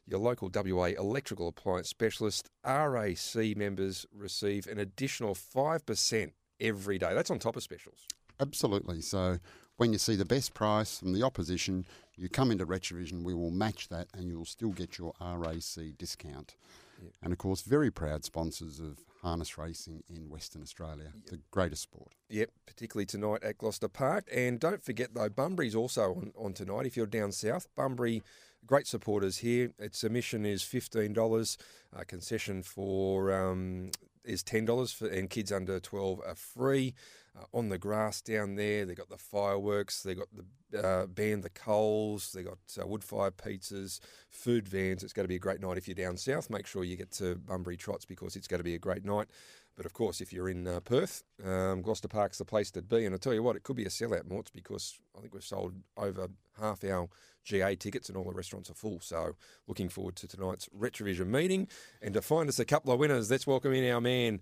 [0.07, 7.13] Your local WA electrical appliance specialist RAC members receive an additional 5% every day.
[7.13, 8.05] That's on top of specials.
[8.39, 9.01] Absolutely.
[9.01, 9.39] So
[9.77, 13.51] when you see the best price from the opposition, you come into Retravision, we will
[13.51, 16.55] match that and you'll still get your RAC discount.
[17.01, 17.11] Yep.
[17.23, 21.25] And of course, very proud sponsors of harness racing in Western Australia, yep.
[21.25, 22.13] the greatest sport.
[22.29, 24.25] Yep, particularly tonight at Gloucester Park.
[24.31, 26.85] And don't forget, though, Bunbury's also on, on tonight.
[26.85, 28.23] If you're down south, Bunbury
[28.65, 29.71] great supporters here.
[29.79, 31.57] Its admission is fifteen dollars.
[31.95, 33.91] Uh, concession for um,
[34.23, 36.93] is ten dollars, for and kids under twelve are free.
[37.37, 40.03] Uh, on the grass down there, they got the fireworks.
[40.03, 40.27] They got
[40.71, 42.31] the uh, band, the coals.
[42.31, 43.99] They got uh, wood fire pizzas,
[44.29, 45.03] food vans.
[45.03, 46.49] It's going to be a great night if you're down south.
[46.49, 49.27] Make sure you get to Bunbury Trots because it's going to be a great night.
[49.75, 53.05] But of course, if you're in uh, Perth, um, Gloucester Park's the place to be.
[53.05, 55.43] And I tell you what, it could be a sellout, Morts, because I think we've
[55.43, 57.09] sold over half our
[57.45, 58.99] GA tickets and all the restaurants are full.
[58.99, 59.35] So
[59.67, 61.67] looking forward to tonight's Retravision meeting.
[62.01, 64.41] And to find us a couple of winners, let's welcome in our man,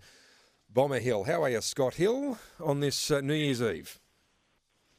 [0.72, 1.26] Bomber Hill.
[1.26, 4.00] How are you, Scott Hill, on this uh, New Year's Eve?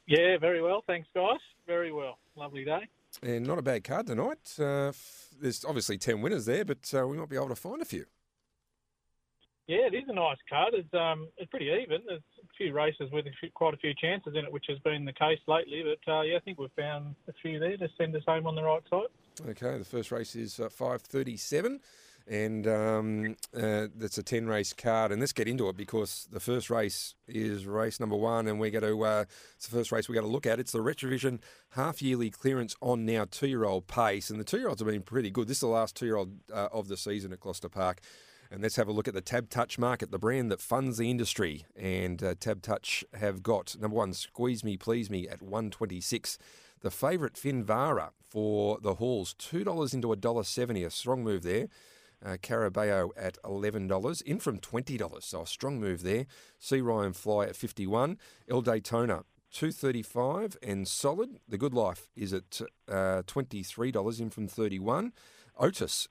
[0.06, 0.84] Yeah, very well.
[0.86, 1.40] Thanks, guys.
[1.66, 2.18] Very well.
[2.36, 2.88] Lovely day.
[3.22, 4.58] And not a bad card tonight.
[4.58, 4.92] Uh,
[5.40, 8.04] there's obviously 10 winners there, but uh, we might be able to find a few.
[9.66, 10.74] Yeah, it is a nice card.
[10.74, 12.02] It's um, it's pretty even.
[12.06, 14.78] There's a few races with a few, quite a few chances in it, which has
[14.80, 15.82] been the case lately.
[15.82, 18.56] But uh, yeah, I think we've found a few there to send us home on
[18.56, 19.06] the right side.
[19.48, 21.80] Okay, the first race is uh, five thirty-seven,
[22.28, 25.12] and um, uh, that's a ten race card.
[25.12, 28.70] And let's get into it because the first race is race number one, and we're
[28.70, 29.24] going to uh,
[29.56, 30.60] it's the first race we're going to look at.
[30.60, 34.58] It's the Retravision half yearly clearance on now two year old pace, and the two
[34.58, 35.48] year olds have been pretty good.
[35.48, 38.02] This is the last two year old uh, of the season at Gloucester Park.
[38.54, 41.64] And let's have a look at the TABtouch market, the brand that funds the industry.
[41.74, 46.38] And uh, TABtouch have got number one, Squeeze Me, Please Me at 126.
[46.80, 50.86] The favourite Finvara for the Halls, $2 into $1.70.
[50.86, 51.66] A strong move there.
[52.24, 56.26] Uh, Carabao at $11, in from $20, so a strong move there.
[56.60, 61.40] Sea Ryan Fly at 51 El Daytona 235 and solid.
[61.48, 65.12] The Good Life is at uh, $23, in from 31
[65.58, 66.06] Otis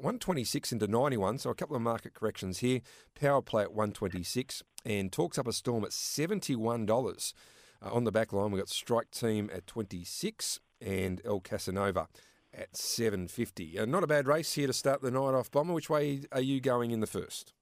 [0.00, 2.80] 126 into 91, so a couple of market corrections here.
[3.14, 7.34] Power play at 126 and Talks Up a Storm at $71.
[7.82, 12.08] Uh, on the back line, we've got Strike Team at 26 and El Casanova
[12.54, 13.78] at 750.
[13.78, 15.74] Uh, not a bad race here to start the night off, Bomber.
[15.74, 17.52] Which way are you going in the first?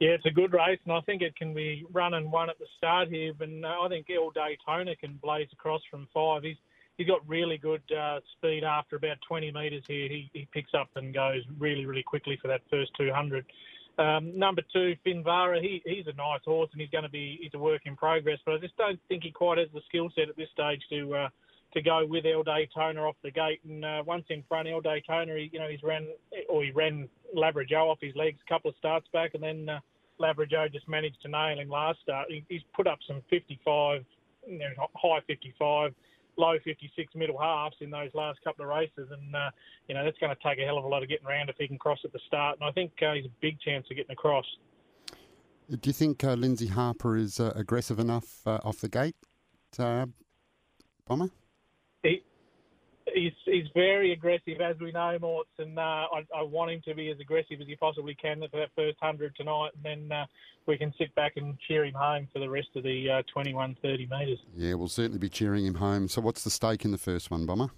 [0.00, 2.58] Yeah, it's a good race, and I think it can be run and won at
[2.58, 3.32] the start here.
[3.38, 6.42] But uh, I think El Daytona can blaze across from five.
[6.42, 6.56] He's
[6.98, 10.08] he's got really good uh, speed after about 20 metres here.
[10.08, 13.44] He, he picks up and goes really, really quickly for that first 200.
[13.98, 17.52] Um, number two, Finvara, he, he's a nice horse and he's going to be he's
[17.54, 20.30] a work in progress, but I just don't think he quite has the skill set
[20.30, 21.28] at this stage to uh,
[21.74, 23.60] to go with El Daytona off the gate.
[23.68, 26.06] And uh, once in front, El Daytona, he, you know, he's ran
[26.48, 29.80] or he ran Labrador off his legs a couple of starts back, and then uh,
[30.72, 32.28] just managed to nail him last start.
[32.30, 34.04] He, he's put up some 55,
[34.46, 35.94] you know, high 55
[36.36, 39.50] low 56 middle halves in those last couple of races, and uh,
[39.88, 41.56] you know that's going to take a hell of a lot of getting around if
[41.58, 42.58] he can cross at the start.
[42.60, 44.46] And I think uh, he's a big chance of getting across.
[45.70, 49.16] Do you think uh, Lindsay Harper is uh, aggressive enough uh, off the gate,
[49.78, 50.06] uh,
[51.06, 51.30] Bomber?
[52.02, 52.22] He,
[53.14, 56.94] he's he's very aggressive, as we know, Morts, and uh, I, I, want him to
[56.94, 60.26] be as aggressive as he possibly can for that first hundred tonight, and then uh,
[60.66, 63.76] we can sit back and cheer him home for the rest of the uh, 21,
[63.82, 64.38] 30 metres.
[64.54, 66.08] Yeah, we'll certainly be cheering him home.
[66.08, 67.70] So, what's the stake in the first one, Bomber?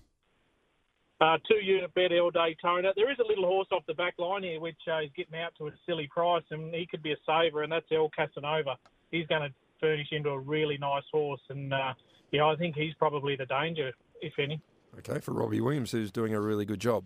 [1.20, 2.92] Uh, two unit bet El Daytona.
[2.96, 5.52] There is a little horse off the back line here, which uh, is getting out
[5.58, 8.76] to a silly price, and he could be a saver, and that's El Casanova.
[9.10, 11.94] He's going to furnish into a really nice horse, and uh,
[12.32, 14.60] yeah, I think he's probably the danger, if any.
[14.98, 17.04] Okay, for Robbie Williams, who's doing a really good job.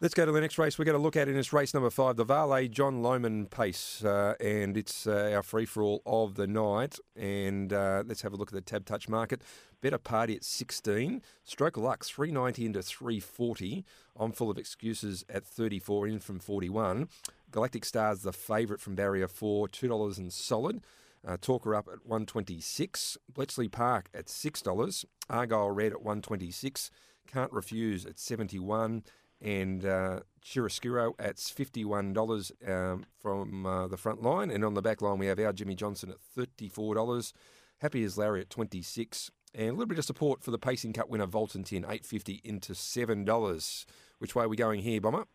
[0.00, 0.78] Let's go to the next race.
[0.78, 4.02] We're going to look at in this race number five, the Vale John Loman Pace,
[4.04, 6.98] uh, and it's uh, our free for all of the night.
[7.16, 9.42] And uh, let's have a look at the TABtouch market.
[9.80, 11.20] Better party at 16.
[11.44, 13.84] Stroke of luck, 390 into 340.
[14.16, 17.08] I'm full of excuses at 34 in from 41.
[17.50, 20.80] Galactic Stars, the favourite from barrier four, $2 and solid.
[21.26, 23.18] Uh, Talker up at 126.
[23.32, 25.04] Bletchley Park at $6.
[25.28, 26.90] Argyle Red at 126.
[27.28, 29.04] Can't Refuse at 71
[29.40, 34.50] and uh, Chiaroscuro at $51 um, from uh, the front line.
[34.50, 37.32] And on the back line, we have our Jimmy Johnson at $34.
[37.80, 41.08] Happy as Larry at 26 And a little bit of support for the Pacing Cup
[41.08, 43.86] winner, Vultan Tin, 850 into $7.
[44.18, 45.26] Which way are we going here, Bomber?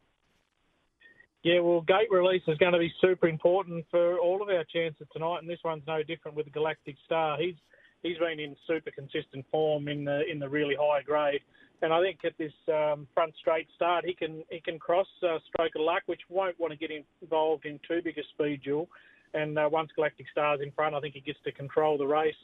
[1.43, 5.05] Yeah, well, gate release is going to be super important for all of our chances
[5.11, 7.37] tonight, and this one's no different with Galactic Star.
[7.37, 7.55] He's
[8.01, 11.41] he's been in super consistent form in the in the really high grade
[11.83, 15.37] and I think at this um, front straight start, he can he can cross uh,
[15.49, 16.89] Stroke of Luck, which won't want to get
[17.21, 18.87] involved in too big a speed duel.
[19.33, 22.39] And uh, once Galactic Star's in front, I think he gets to control the race.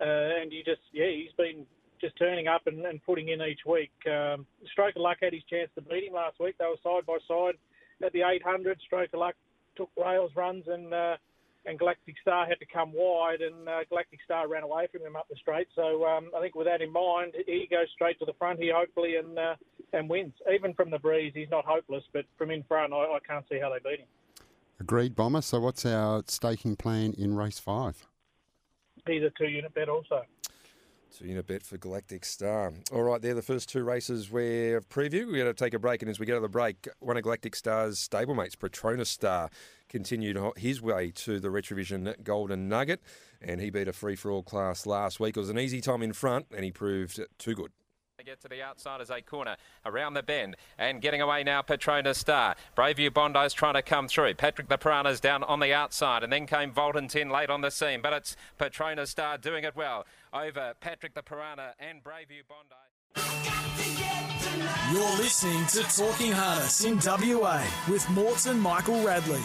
[0.00, 1.66] Uh, and he just yeah, he's been
[2.00, 3.90] just turning up and, and putting in each week.
[4.06, 6.54] Um, Stroke of Luck had his chance to beat him last week.
[6.58, 7.54] They were side by side
[8.04, 8.78] at the 800.
[8.86, 9.34] Stroke of Luck
[9.76, 11.16] took rails runs and uh,
[11.66, 15.16] and Galactic Star had to come wide, and uh, Galactic Star ran away from him
[15.16, 15.68] up the straight.
[15.74, 18.74] So um, I think with that in mind, he goes straight to the front here,
[18.76, 19.54] hopefully, and uh,
[19.92, 20.34] and wins.
[20.52, 23.58] Even from the breeze, he's not hopeless, but from in front, I, I can't see
[23.58, 24.06] how they beat him.
[24.80, 25.40] Agreed, Bomber.
[25.40, 28.06] So what's our staking plan in race five?
[29.06, 30.22] He's a two-unit bet also.
[31.16, 32.72] Two unit bet for Galactic Star.
[32.90, 35.28] All right, they're the first two races we've previewed.
[35.28, 37.22] We're going to take a break, and as we go to the break, one of
[37.22, 39.48] Galactic Star's stablemates, Petronas Star,
[39.88, 43.00] continued his way to the Retravision Golden Nugget,
[43.40, 45.36] and he beat a free for all class last week.
[45.36, 47.70] It was an easy time in front, and he proved too good.
[48.24, 51.60] Get to the outside as a corner around the bend and getting away now.
[51.60, 54.32] Petronas Star, Braveview Bondi's trying to come through.
[54.34, 57.70] Patrick the Piranha's down on the outside, and then came Vultan Tin late on the
[57.70, 58.00] scene.
[58.00, 62.74] But it's Petronas Star doing it well over Patrick the Piranha and Braveview Bondi.
[64.90, 69.42] You're listening to Talking Harness in WA with Morton Michael Radley.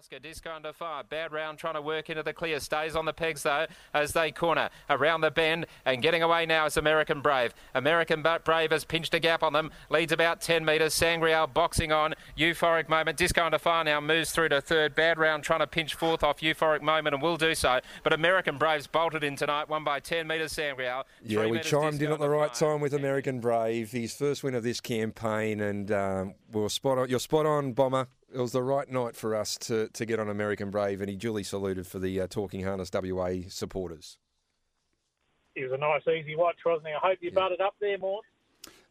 [0.00, 1.02] Oscar, disco under fire.
[1.02, 2.58] Bad round trying to work into the clear.
[2.58, 6.64] Stays on the pegs though as they corner around the bend and getting away now
[6.64, 7.52] is American Brave.
[7.74, 9.70] American Brave has pinched a gap on them.
[9.90, 10.94] Leads about 10 metres.
[10.94, 12.14] Sangreal boxing on.
[12.34, 13.18] Euphoric moment.
[13.18, 14.94] Disco under fire now moves through to third.
[14.94, 17.80] Bad round trying to pinch fourth off Euphoric moment and will do so.
[18.02, 19.68] But American Brave's bolted in tonight.
[19.68, 20.52] One by 10 metres.
[20.52, 21.04] Sangreal.
[21.22, 23.90] Yeah, we chimed in at the right time with American Brave.
[23.90, 27.10] His first win of this campaign and um, we are spot on.
[27.10, 28.08] You're spot on, Bomber.
[28.32, 31.16] It was the right night for us to, to get on American Brave, and he
[31.16, 34.18] duly saluted for the uh, Talking Harness WA supporters.
[35.56, 36.94] It was a nice, easy watch, wasn't it?
[37.02, 38.24] I hope you butted up there, Mort.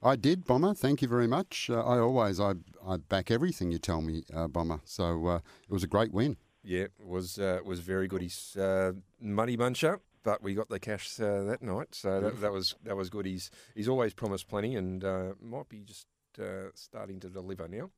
[0.01, 0.73] I did, Bomber.
[0.73, 1.69] Thank you very much.
[1.69, 2.53] Uh, I always I,
[2.85, 4.81] I back everything you tell me, uh, Bomber.
[4.85, 6.37] So uh, it was a great win.
[6.63, 8.21] Yeah, it was uh, was very good.
[8.21, 12.51] He's uh, money muncher, but we got the cash uh, that night, so that, that
[12.51, 13.25] was that was good.
[13.25, 16.07] He's he's always promised plenty, and uh, might be just
[16.39, 17.91] uh, starting to deliver now.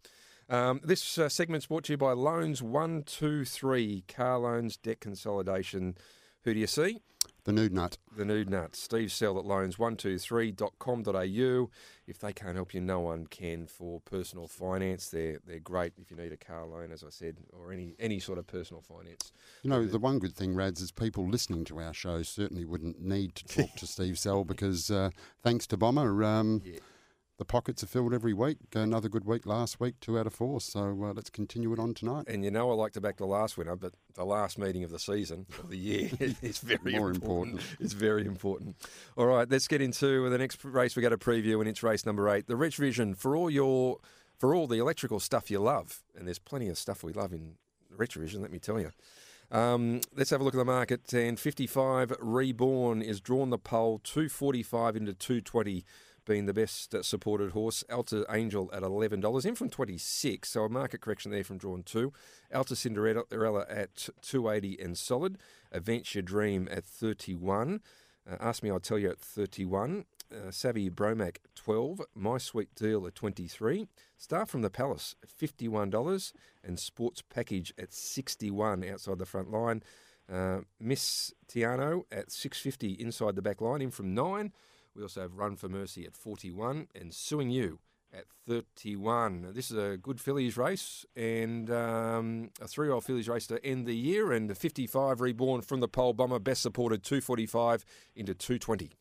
[0.52, 5.00] Um, this uh, segment's brought to you by Loans One Two Three Car Loans Debt
[5.00, 5.96] Consolidation.
[6.44, 7.00] Who do you see?
[7.46, 7.98] The nude nut.
[8.16, 8.76] The Nude Nut.
[8.76, 11.70] Steve Sell at loans123.com.au.
[12.06, 15.08] If they can't help you, no one can for personal finance.
[15.08, 18.20] They're they're great if you need a car loan, as I said, or any any
[18.20, 19.32] sort of personal finance.
[19.64, 23.02] You know, the one good thing, Rads, is people listening to our show certainly wouldn't
[23.02, 25.10] need to talk to Steve Sell because uh,
[25.42, 26.80] thanks to Bomber, um, Yeah.
[27.42, 28.60] The pockets are filled every week.
[28.76, 30.62] Another good week last week, two out of four.
[30.62, 32.26] So uh, let's continue it on tonight.
[32.28, 34.92] And you know I like to back the last winner, but the last meeting of
[34.92, 37.54] the season of the year is very More important.
[37.62, 37.62] important.
[37.80, 38.76] It's very important.
[39.18, 40.96] All right, let's get into the next race.
[40.96, 43.98] We got a preview, and it's race number eight, the Retravision for all your
[44.38, 47.56] for all the electrical stuff you love, and there's plenty of stuff we love in
[47.92, 48.40] Retravision.
[48.44, 48.92] Let me tell you.
[49.50, 51.12] Um, let's have a look at the market.
[51.12, 55.84] And 55 Reborn is drawn the pole, 245 into 220
[56.26, 57.84] being the best supported horse.
[57.90, 62.14] Alta Angel at $11, in from 26 so a market correction there from drawn two.
[62.54, 65.38] Alta Cinderella at 280 and solid.
[65.72, 67.82] Adventure Dream at 31.
[68.30, 70.06] Uh, Ask Me, I'll tell you at 31.
[70.32, 72.02] Uh, Savvy Bromac 12.
[72.16, 73.88] My Sweet Deal at 23.
[74.18, 76.34] Star from the Palace at $51.
[76.64, 79.82] And Sports Package at 61 outside the front line.
[80.32, 84.54] Uh, Miss Tiano at 650 inside the back line, in from 9.
[84.96, 87.80] We also have Run for Mercy at 41 and Suing You
[88.14, 89.54] at 31.
[89.54, 93.64] This is a good fillies race and um, a three year old fillies race to
[93.66, 94.34] end the year.
[94.34, 98.92] And the 55 reborn from the pole bomber, best supported 245 into 220.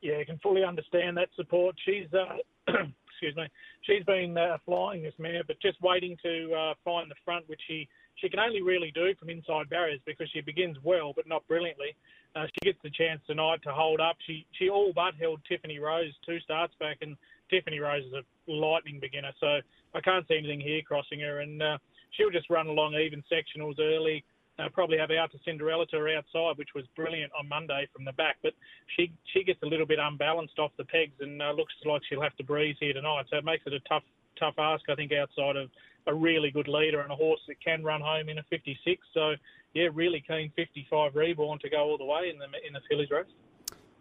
[0.00, 1.74] Yeah, you can fully understand that support.
[1.84, 2.36] She's, uh,
[2.68, 3.48] excuse me,
[3.82, 7.60] she's been uh, flying this mare, but just waiting to uh, find the front, which
[7.66, 11.46] she she can only really do from inside barriers because she begins well, but not
[11.48, 11.94] brilliantly.
[12.36, 14.16] Uh, she gets the chance tonight to hold up.
[14.26, 17.16] She she all but held Tiffany Rose two starts back, and
[17.48, 19.60] Tiffany Rose is a lightning beginner, so
[19.94, 21.78] I can't see anything here crossing her, and uh,
[22.10, 24.22] she'll just run along even sectionals early.
[24.58, 28.12] Uh, probably have Alta Cinderella to her outside, which was brilliant on Monday from the
[28.12, 28.36] back.
[28.42, 28.52] But
[28.96, 32.22] she she gets a little bit unbalanced off the pegs and uh, looks like she'll
[32.22, 33.26] have to breeze here tonight.
[33.30, 34.04] So it makes it a tough
[34.38, 35.70] tough ask, I think, outside of
[36.06, 39.06] a really good leader and a horse that can run home in a 56.
[39.12, 39.34] So
[39.76, 43.10] yeah, really keen 55 reborn to go all the way in the in the fillies
[43.10, 43.26] race.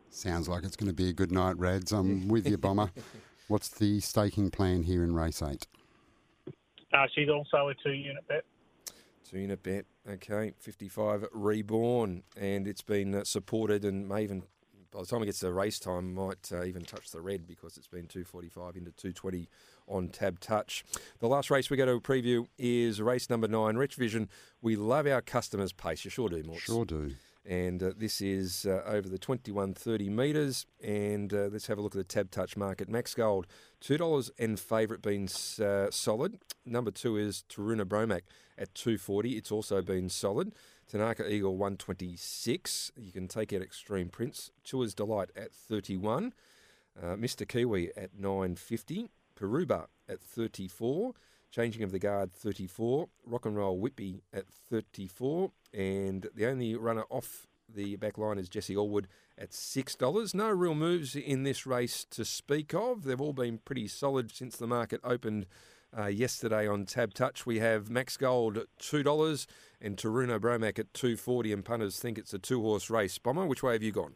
[0.09, 1.91] Sounds like it's going to be a good night, Rads.
[1.91, 2.91] I'm with you, Bomber.
[3.49, 5.67] What's the staking plan here in race eight?
[6.93, 8.45] Uh, she's also a two unit bet.
[9.29, 9.85] Two unit bet.
[10.09, 12.23] Okay, 55 reborn.
[12.37, 14.43] And it's been uh, supported and may even,
[14.91, 17.75] by the time it gets to race time, might uh, even touch the red because
[17.75, 19.49] it's been 245 into 220
[19.87, 20.83] on TABtouch.
[21.19, 24.27] The last race we go to preview is race number nine, Retravision.
[24.61, 26.05] We love our customers' pace.
[26.05, 26.63] You sure do, Morts.
[26.63, 27.11] Sure do.
[27.45, 30.65] and uh, this is uh, over the 2130 metres.
[30.83, 32.89] And uh, let's have a look at the tab touch market.
[32.89, 33.47] Max Gold,
[33.83, 35.27] $2 and favourite been
[35.63, 36.39] uh, solid.
[36.65, 38.21] Number two is Taruna Bromac
[38.57, 40.53] at 240 It's also been solid.
[40.87, 44.51] Tanaka Eagle 126 You can take out Extreme Prince.
[44.63, 46.33] Tours Delight at 31
[47.01, 47.47] uh, Mr.
[47.47, 51.13] Kiwi at 950 Peruba at 34
[51.51, 57.03] Changing of the Guard 34 Rock and Roll Whippy at 34 and the only runner
[57.09, 59.05] off the back line is Jesse Allwood
[59.37, 60.33] at $6.
[60.33, 63.03] No real moves in this race to speak of.
[63.03, 65.45] They've all been pretty solid since the market opened
[65.97, 67.45] uh, yesterday on TABtouch.
[67.45, 69.47] We have Max Gold at $2
[69.81, 73.17] and Taruna Bromac at 240 and punters think it's a two-horse race.
[73.17, 74.15] Bomber, which way have you gone?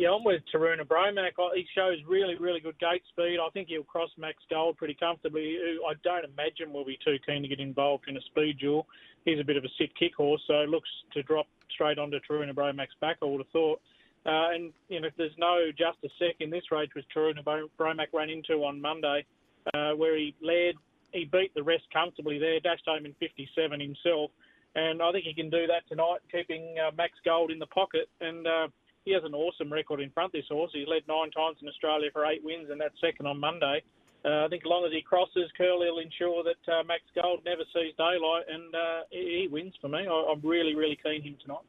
[0.00, 1.32] Yeah, I'm with Taruna Bromac.
[1.54, 3.36] He shows really, really good gate speed.
[3.38, 5.58] I think he'll cross Max Gold pretty comfortably.
[5.60, 8.86] who I don't imagine will be too keen to get involved in a speed duel.
[9.26, 12.54] He's a bit of a sit kick horse, so looks to drop straight onto Taruna
[12.54, 13.82] Bromac's back, I would have thought.
[14.24, 17.68] Uh, and, you know, there's no just a sec in this race which Taruna Bro-
[17.78, 19.26] Bromac ran into on Monday,
[19.74, 20.76] uh, where he led,
[21.12, 24.30] he beat the rest comfortably there, dashed home in 57 himself.
[24.74, 28.08] And I think he can do that tonight, keeping uh, Max Gold in the pocket.
[28.22, 28.68] And uh,
[29.04, 30.70] he has an awesome record in front, this horse.
[30.74, 33.82] He's led nine times in Australia for eight wins, and that's second on Monday.
[34.24, 37.40] Uh, I think as long as he crosses, Curley will ensure that uh, Max Gold
[37.44, 40.06] never sees daylight, and uh, he, wins for me.
[40.06, 41.64] I, I'm really, really keen him tonight.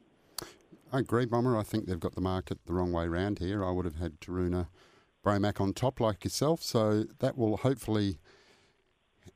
[0.92, 1.56] I agree, Bomber.
[1.56, 3.64] I think they've got the market the wrong way round here.
[3.64, 4.68] I would have had Taruna
[5.24, 8.18] Bromac on top like yourself, so that will hopefully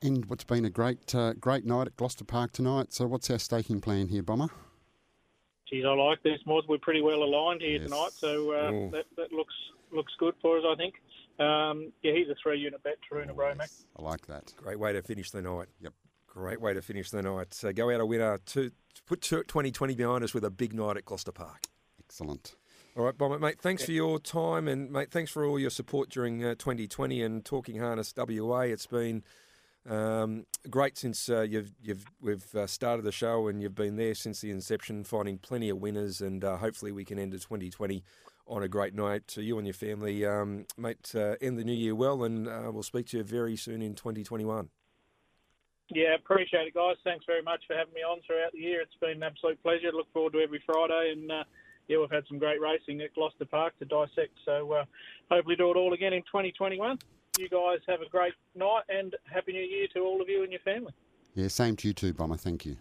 [0.02, 2.92] end what's been a great uh, great night at Gloucester Park tonight.
[2.92, 4.48] So, what's our staking plan here, Bomber?
[5.68, 6.62] Geez, I like this, Moz.
[6.68, 7.90] We're pretty well aligned here Yes.
[7.90, 9.54] tonight, so uh, that, that looks
[9.92, 10.94] looks good for us, I think.
[11.38, 13.70] Um, yeah, he's a three-unit bet, Taruna Bromac.
[13.98, 14.52] I like that.
[14.56, 15.68] Great way to finish the night.
[15.80, 15.92] Yep.
[16.26, 17.54] Great way to finish the night.
[17.54, 18.38] So go out a winner.
[18.46, 18.70] To,
[19.06, 21.66] put 2020 behind us with a big night at Gloucester Park.
[22.00, 22.56] Excellent.
[22.96, 23.60] All right, Bomber, mate.
[23.60, 27.44] Thanks for your time, and mate, thanks for all your support during uh, 2020 and
[27.44, 28.60] Talking Harness WA.
[28.60, 29.22] It's been
[29.88, 34.14] um, great since uh, you've you've we've uh, started the show, and you've been there
[34.14, 38.02] since the inception, finding plenty of winners, and uh, hopefully we can end the 2020
[38.48, 41.12] on a great night To you and your family, um, mate.
[41.14, 43.94] Uh, end the new year well, and uh, we'll speak to you very soon in
[43.94, 44.68] 2021.
[45.90, 46.96] Yeah, appreciate it, guys.
[47.04, 48.80] Thanks very much for having me on throughout the year.
[48.80, 49.92] It's been an absolute pleasure.
[49.92, 51.44] Look forward to every Friday, and uh,
[51.86, 54.32] yeah, we've had some great racing at Gloucester Park to dissect.
[54.44, 54.84] So
[55.30, 56.98] hopefully do it all again in 2021.
[57.38, 60.50] You guys have a great night and happy New Year to all of you and
[60.50, 60.92] your family.
[61.34, 62.36] Yeah, same to you too, Bomber.
[62.36, 62.76] Thank you.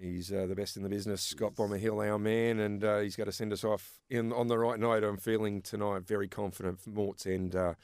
[0.00, 3.16] He's uh, the best in the business, Scott Bomber Hill, our man, and uh, he's
[3.16, 5.04] got to send us off in on the right note.
[5.04, 7.74] I'm feeling tonight very confident for Morts and uh,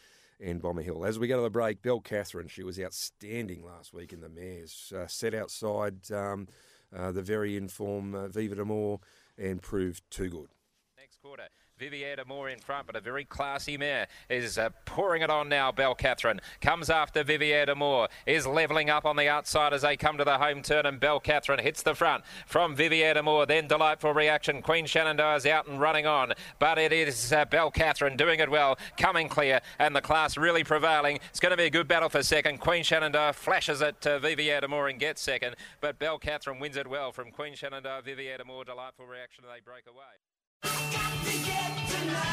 [0.41, 1.05] and Bomber Hill.
[1.05, 4.29] As we go to the break, Belle Catherine, she was outstanding last week in the
[4.29, 4.93] mares.
[4.95, 6.49] Uh, set outside um,
[6.95, 9.01] uh, the very informed uh, Viva D'Amour
[9.39, 10.49] and proved too good.
[10.97, 11.45] Next quarter.
[11.77, 15.49] Vivier de Moore in front, but a very classy mare is uh, pouring it on
[15.49, 15.73] now.
[15.73, 19.97] Belle Catherine comes after Vivier de Moore, is levelling up on the outside as they
[19.97, 23.45] come to the home turn, and Belle Catherine hits the front from Vivier de Moore.
[23.45, 24.63] Then delightful reaction.
[24.63, 28.51] Queen Shenandoah is out and running on, but it is uh, Belle Catherine doing it
[28.51, 31.19] well, coming clear, and the class really prevailing.
[31.31, 32.59] It's going to be a good battle for second.
[32.61, 36.77] Queen Shenandoah flashes it to Vivier de Moore and gets second, but Belle Catherine wins
[36.77, 38.03] it well from Queen Shenandoah.
[38.03, 41.44] Vivier de Moore, delightful reaction, they break away.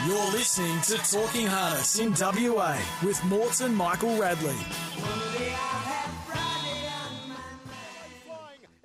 [0.08, 4.58] You're listening to Talking Harness in WA with Morton Michael Radley.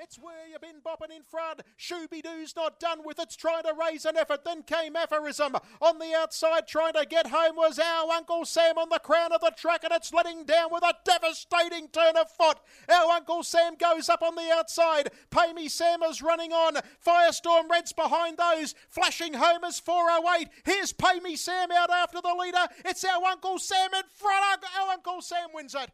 [0.06, 1.62] It's where you've been bopping in front.
[1.76, 4.44] Shooby Doo's not done with it, trying to raise an effort.
[4.44, 5.56] Then came aphorism.
[5.82, 9.40] On the outside, trying to get home was our Uncle Sam on the crown of
[9.40, 12.58] the track, and it's letting down with a devastating turn of foot.
[12.88, 15.10] Our Uncle Sam goes up on the outside.
[15.32, 16.76] Pay Me Sam is running on.
[17.04, 18.76] Firestorm Reds behind those.
[18.88, 20.48] Flashing home is 408.
[20.64, 22.68] Here's Pay Me Sam out after the leader.
[22.84, 24.62] It's our Uncle Sam in front.
[24.80, 25.90] Our Uncle Sam wins it.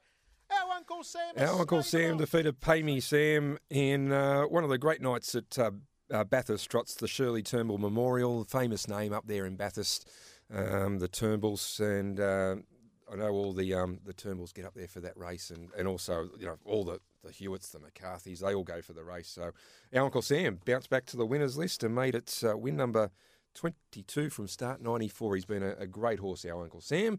[0.61, 1.35] Our Uncle Sam.
[1.37, 5.59] Our Uncle Sam defeated Pay Me Sam in uh, one of the great nights at
[5.59, 5.71] uh,
[6.11, 10.09] uh, Bathurst Trots, the Shirley Turnbull Memorial, famous name up there in Bathurst,
[10.55, 12.57] um, the Turnbulls, and uh,
[13.11, 15.89] I know all the um, the Turnbulls get up there for that race, and, and
[15.89, 19.29] also you know all the the Hewitts, the McCarthys, they all go for the race.
[19.29, 19.53] So
[19.95, 23.11] our Uncle Sam bounced back to the winners list and made it uh, win number
[23.55, 25.37] 22 from start 94.
[25.37, 27.19] He's been a, a great horse, our Uncle Sam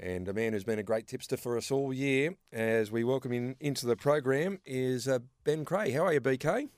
[0.00, 3.32] and a man who's been a great tipster for us all year as we welcome
[3.32, 5.90] him into the program is uh, Ben Cray.
[5.90, 6.68] How are you, BK?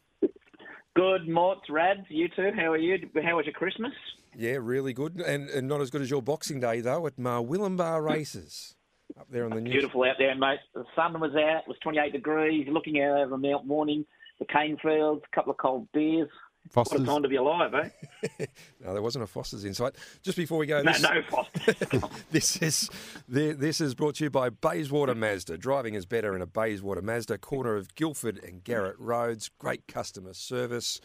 [0.95, 2.51] Good, Morts, Rad, you two.
[2.55, 2.99] How are you?
[3.25, 3.93] How was your Christmas?
[4.37, 8.05] Yeah, really good, and, and not as good as your Boxing Day though at Murwillumbah
[8.05, 8.75] Races
[9.18, 9.73] up there on the news.
[9.73, 10.59] Beautiful out there, mate.
[10.75, 11.62] The sun was out.
[11.62, 12.66] It was 28 degrees.
[12.70, 14.05] Looking out over Mount Warning,
[14.39, 16.29] the cane fields, a couple of cold beers.
[16.64, 17.02] What Foster's.
[17.02, 18.46] a time to be alive, eh?
[18.80, 19.94] No, there wasn't a Foster's Insight.
[20.22, 22.08] Just before we go, No, this, no, Foster.
[22.30, 22.88] this is
[23.28, 25.58] this is brought to you by Bayswater Mazda.
[25.58, 27.38] Driving is better in a Bayswater Mazda.
[27.38, 29.50] Corner of Guildford and Garrett Roads.
[29.58, 31.00] Great customer service,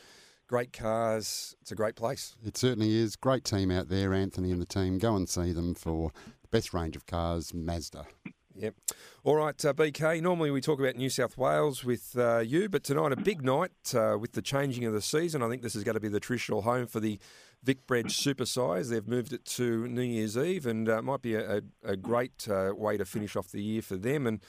[0.47, 1.55] great cars.
[1.61, 2.35] It's a great place.
[2.45, 3.15] It certainly is.
[3.15, 4.97] Great team out there, Anthony and the team.
[4.99, 8.05] Go and see them for the best range of cars, Mazda.
[8.59, 8.75] Yep.
[9.23, 10.21] All right, uh, BK.
[10.21, 13.71] Normally we talk about New South Wales with uh, you, but tonight a big night
[13.93, 15.43] uh, with the changing of the season.
[15.43, 17.19] I think this is going to be the traditional home for the
[17.63, 18.89] Vic Bred Super Series.
[18.89, 22.47] They've moved it to New Year's Eve, and uh, might be a, a, a great
[22.49, 24.25] uh, way to finish off the year for them.
[24.25, 24.41] And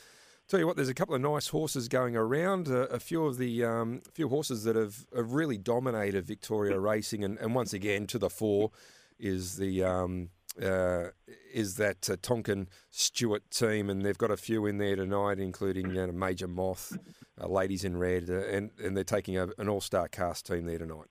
[0.49, 2.69] tell you what, there's a couple of nice horses going around.
[2.69, 7.25] Uh, a few of the um, few horses that have, have really dominated Victoria racing,
[7.25, 8.71] and, and once again to the fore
[9.19, 10.31] is the um,
[10.63, 11.11] uh,
[11.53, 15.91] is that uh, Tonkin Stewart team, and they've got a few in there tonight, including
[15.91, 16.97] you know, Major Moth,
[17.41, 20.67] uh, Ladies in Red, uh, and and they're taking a, an all star cast team
[20.67, 21.09] there tonight.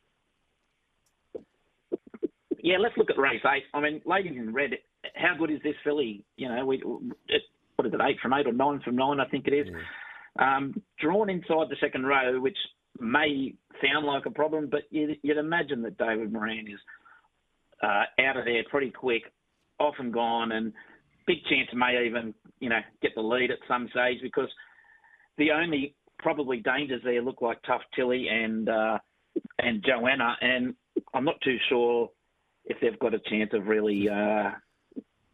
[2.62, 3.64] yeah, let's look at race eight.
[3.74, 4.72] I mean, ladies in red,
[5.16, 6.26] how good is this filly?
[6.36, 9.20] You know, we what is it, eight from eight or nine from nine?
[9.20, 9.68] I think it is.
[10.40, 12.58] Um, drawn inside the second row, which
[13.00, 16.80] may sound like a problem, but you'd, you'd imagine that David Moran is
[17.82, 19.24] uh, out of there pretty quick,
[19.80, 20.74] off and gone, and
[21.26, 24.50] big chance may even you know get the lead at some stage because
[25.38, 28.98] the only probably dangers there look like Tough Tilly and uh,
[29.60, 30.74] and Joanna, and
[31.14, 32.10] I'm not too sure
[32.66, 34.52] if they've got a chance of really uh,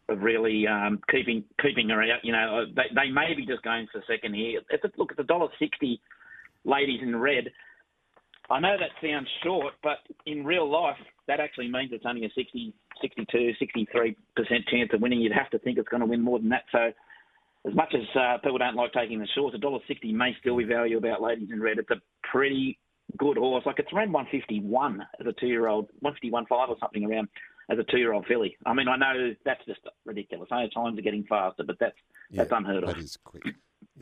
[0.10, 2.24] of really um, keeping keeping her out.
[2.24, 4.62] You know, they, they may be just going for second here.
[4.70, 6.02] It's a, look, it's a dollar sixty,
[6.66, 7.50] ladies in red.
[8.50, 10.98] I know that sounds short, but in real life,
[11.28, 14.16] that actually means it's only a 60, 62, 63%
[14.70, 15.22] chance of winning.
[15.22, 16.64] You'd have to think it's going to win more than that.
[16.72, 16.92] So,
[17.66, 20.58] as much as uh, people don't like taking the shorts, a dollar sixty may still
[20.58, 21.78] be value about ladies in red.
[21.78, 22.78] It's a pretty
[23.18, 23.66] good horse.
[23.66, 27.30] Like it's around 151 as a two-year-old, 151 five or something around
[27.70, 28.58] as a two-year-old filly.
[28.66, 30.50] I mean, I know that's just ridiculous.
[30.52, 31.96] I know times are getting faster, but that's
[32.30, 32.90] Yeah, that's unheard of.
[32.90, 33.44] That is quick.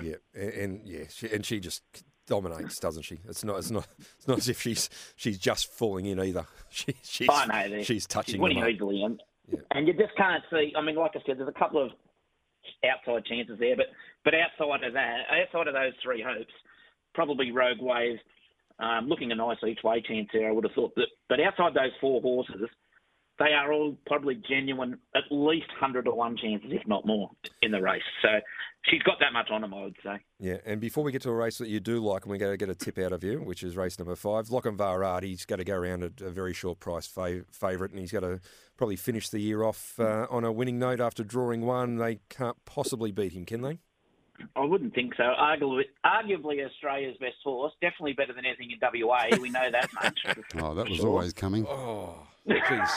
[0.01, 1.83] Yeah, and, and yeah, she, and she just
[2.31, 3.19] dominates, doesn't she?
[3.27, 3.85] It's not, it's not,
[4.17, 6.45] it's not as if she's she's just falling in either.
[6.73, 7.85] She, she's, I know that.
[7.85, 9.21] she's touching She's winning easily, and
[9.71, 10.71] and you just can't see.
[10.73, 11.91] I mean, like I said, there's a couple of
[12.89, 13.87] outside chances there, but
[14.23, 16.53] but outside of that, outside of those three hopes,
[17.13, 18.19] probably Rogue Wave,
[18.79, 20.47] um, looking a nice each way chance there.
[20.47, 22.69] I would have thought that, but outside those four horses,
[23.39, 27.71] they are all probably genuine, at least hundred to one chances, if not more, in
[27.71, 28.03] the race.
[28.21, 28.27] So
[28.83, 30.19] she's got that much on them, I would say.
[30.39, 32.51] Yeah, and before we get to a race that you do like, and we're going
[32.53, 35.45] to get a tip out of you, which is race number five, Lochinvar Art, he's
[35.45, 38.39] going to go around at a very short price fa- favourite, and he's going to
[38.77, 41.97] probably finish the year off uh, on a winning note after drawing one.
[41.97, 43.79] They can't possibly beat him, can they?
[44.55, 45.23] I wouldn't think so.
[45.23, 49.25] Arguably, arguably Australia's best horse, definitely better than anything in WA.
[49.39, 50.19] We know that much.
[50.55, 51.09] Oh, that was Sure.
[51.09, 51.65] always coming.
[51.67, 52.89] Oh, jeez.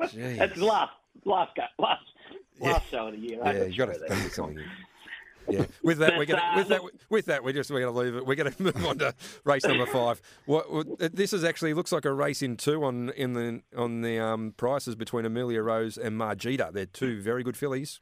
[0.00, 0.92] It's last
[1.24, 2.04] last go, last
[2.60, 3.40] last show of the year.
[3.44, 4.58] Yeah, you got to get something.
[4.58, 4.64] in.
[5.48, 5.66] Yeah.
[5.82, 6.80] With that, But, we're going uh, to, with that,
[7.10, 8.24] with that, we're just we're going to leave it.
[8.24, 10.22] We're going to move on to race number five.
[10.46, 14.02] What, what this is actually looks like a race in two on in the on
[14.02, 16.72] the um, prices between Amelia Rose and Margita.
[16.72, 18.00] They're two very good fillies.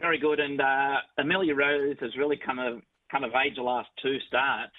[0.00, 3.88] Very good, and uh, Amelia Rose has really come of come of age the last
[4.00, 4.72] two starts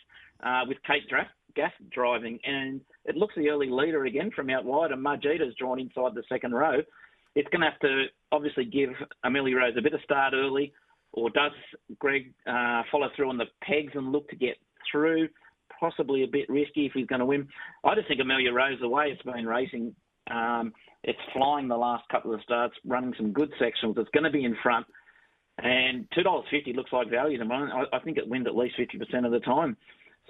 [0.43, 1.03] uh, with Kate
[1.55, 5.79] Gath driving, and it looks the early leader again from out wide, and Margita's drawn
[5.79, 6.77] inside the second row.
[7.35, 8.91] It's going to have to obviously give
[9.23, 10.71] Amelia Rose a bit of start early,
[11.11, 11.51] or does
[11.97, 14.57] Greg uh, follow through on the pegs and look to get
[14.89, 15.27] through?
[15.79, 17.47] Possibly a bit risky if he's going to win.
[17.83, 19.95] I just think Amelia Rose, the way it's been racing,
[20.29, 23.95] um, it's flying the last couple of starts, running some good sections.
[23.97, 24.85] It's going to be in front.
[25.61, 27.73] And two dollars fifty looks like value at the moment.
[27.73, 29.75] I, I think it wins at least fifty percent of the time.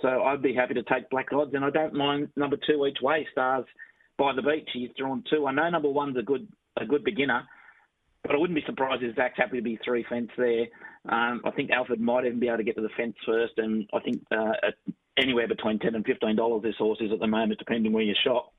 [0.01, 2.99] So I'd be happy to take black odds, and I don't mind number two each
[3.01, 3.27] way.
[3.31, 3.65] Stars
[4.17, 4.69] by the beach.
[4.73, 5.47] He's drawn two.
[5.47, 6.47] I know number one's a good
[6.77, 7.43] a good beginner,
[8.23, 10.67] but I wouldn't be surprised if Zach's happy to be three fence there.
[11.09, 13.89] Um, I think Alfred might even be able to get to the fence first, and
[13.93, 14.51] I think uh,
[15.17, 18.15] anywhere between ten and fifteen dollars this horse is at the moment, depending where you
[18.23, 18.53] shop.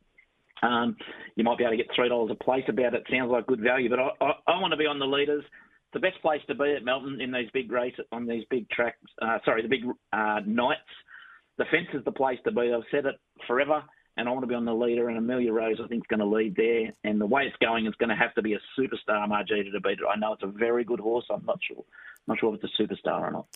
[0.62, 0.96] Um,
[1.36, 3.06] you might be able to get three dollars a place about it.
[3.10, 5.44] Sounds like good value, but I, I, I want to be on the leaders.
[5.92, 8.98] The best place to be at Melbourne in these big races on these big tracks.
[9.20, 10.80] Uh, sorry, the big uh, nights.
[11.60, 12.72] The fence is the place to be.
[12.74, 13.82] I've said it forever,
[14.16, 15.10] and I want to be on the leader.
[15.10, 16.90] And Amelia Rose, I think, is going to lead there.
[17.04, 19.80] And the way it's going, it's going to have to be a superstar Margita to
[19.82, 20.06] beat it.
[20.10, 21.26] I know it's a very good horse.
[21.30, 21.84] I'm not sure,
[22.26, 23.46] not sure if it's a superstar or not.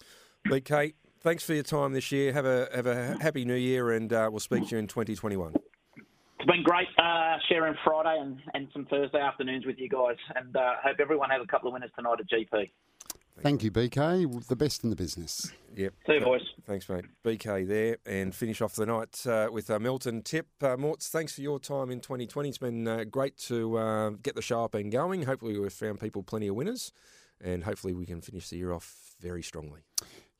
[0.46, 2.34] BK, thanks for your time this year.
[2.34, 5.54] Have a have a happy New Year, and uh, we'll speak to you in 2021.
[5.96, 10.54] It's been great uh, sharing Friday and, and some Thursday afternoons with you guys, and
[10.54, 12.68] uh, hope everyone has a couple of winners tonight at GP.
[13.42, 14.46] Thank you, BK.
[14.46, 15.52] The best in the business.
[15.74, 15.94] Yep.
[16.06, 16.42] See you, boys.
[16.66, 17.04] Thanks, mate.
[17.24, 20.46] BK there, and finish off the night uh, with uh, Milton Tip.
[20.62, 22.48] Uh, Morts, thanks for your time in 2020.
[22.48, 25.22] It's been uh, great to uh, get the show up and going.
[25.22, 26.92] Hopefully, we've found people plenty of winners,
[27.40, 29.80] and hopefully, we can finish the year off very strongly.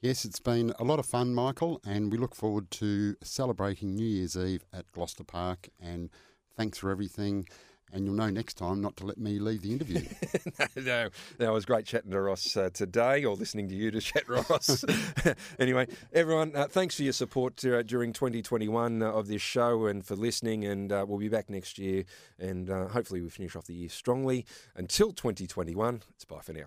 [0.01, 4.07] Yes, it's been a lot of fun, Michael, and we look forward to celebrating New
[4.07, 5.71] Year's Eve at Gloucester Park.
[5.81, 6.11] And
[6.57, 7.49] thanks for everything.
[7.95, 10.03] And you'll know next time not to let me leave the interview.
[10.77, 14.01] no, no, it was great chatting to Ross uh, today, or listening to you to
[14.01, 14.85] chat, Ross.
[15.61, 20.05] anyway, everyone, uh, thanks for your support uh, during 2021 uh, of this show and
[20.05, 20.65] for listening.
[20.65, 22.05] And uh, we'll be back next year,
[22.37, 24.45] and uh, hopefully we finish off the year strongly.
[24.75, 26.67] Until 2021, it's bye for now.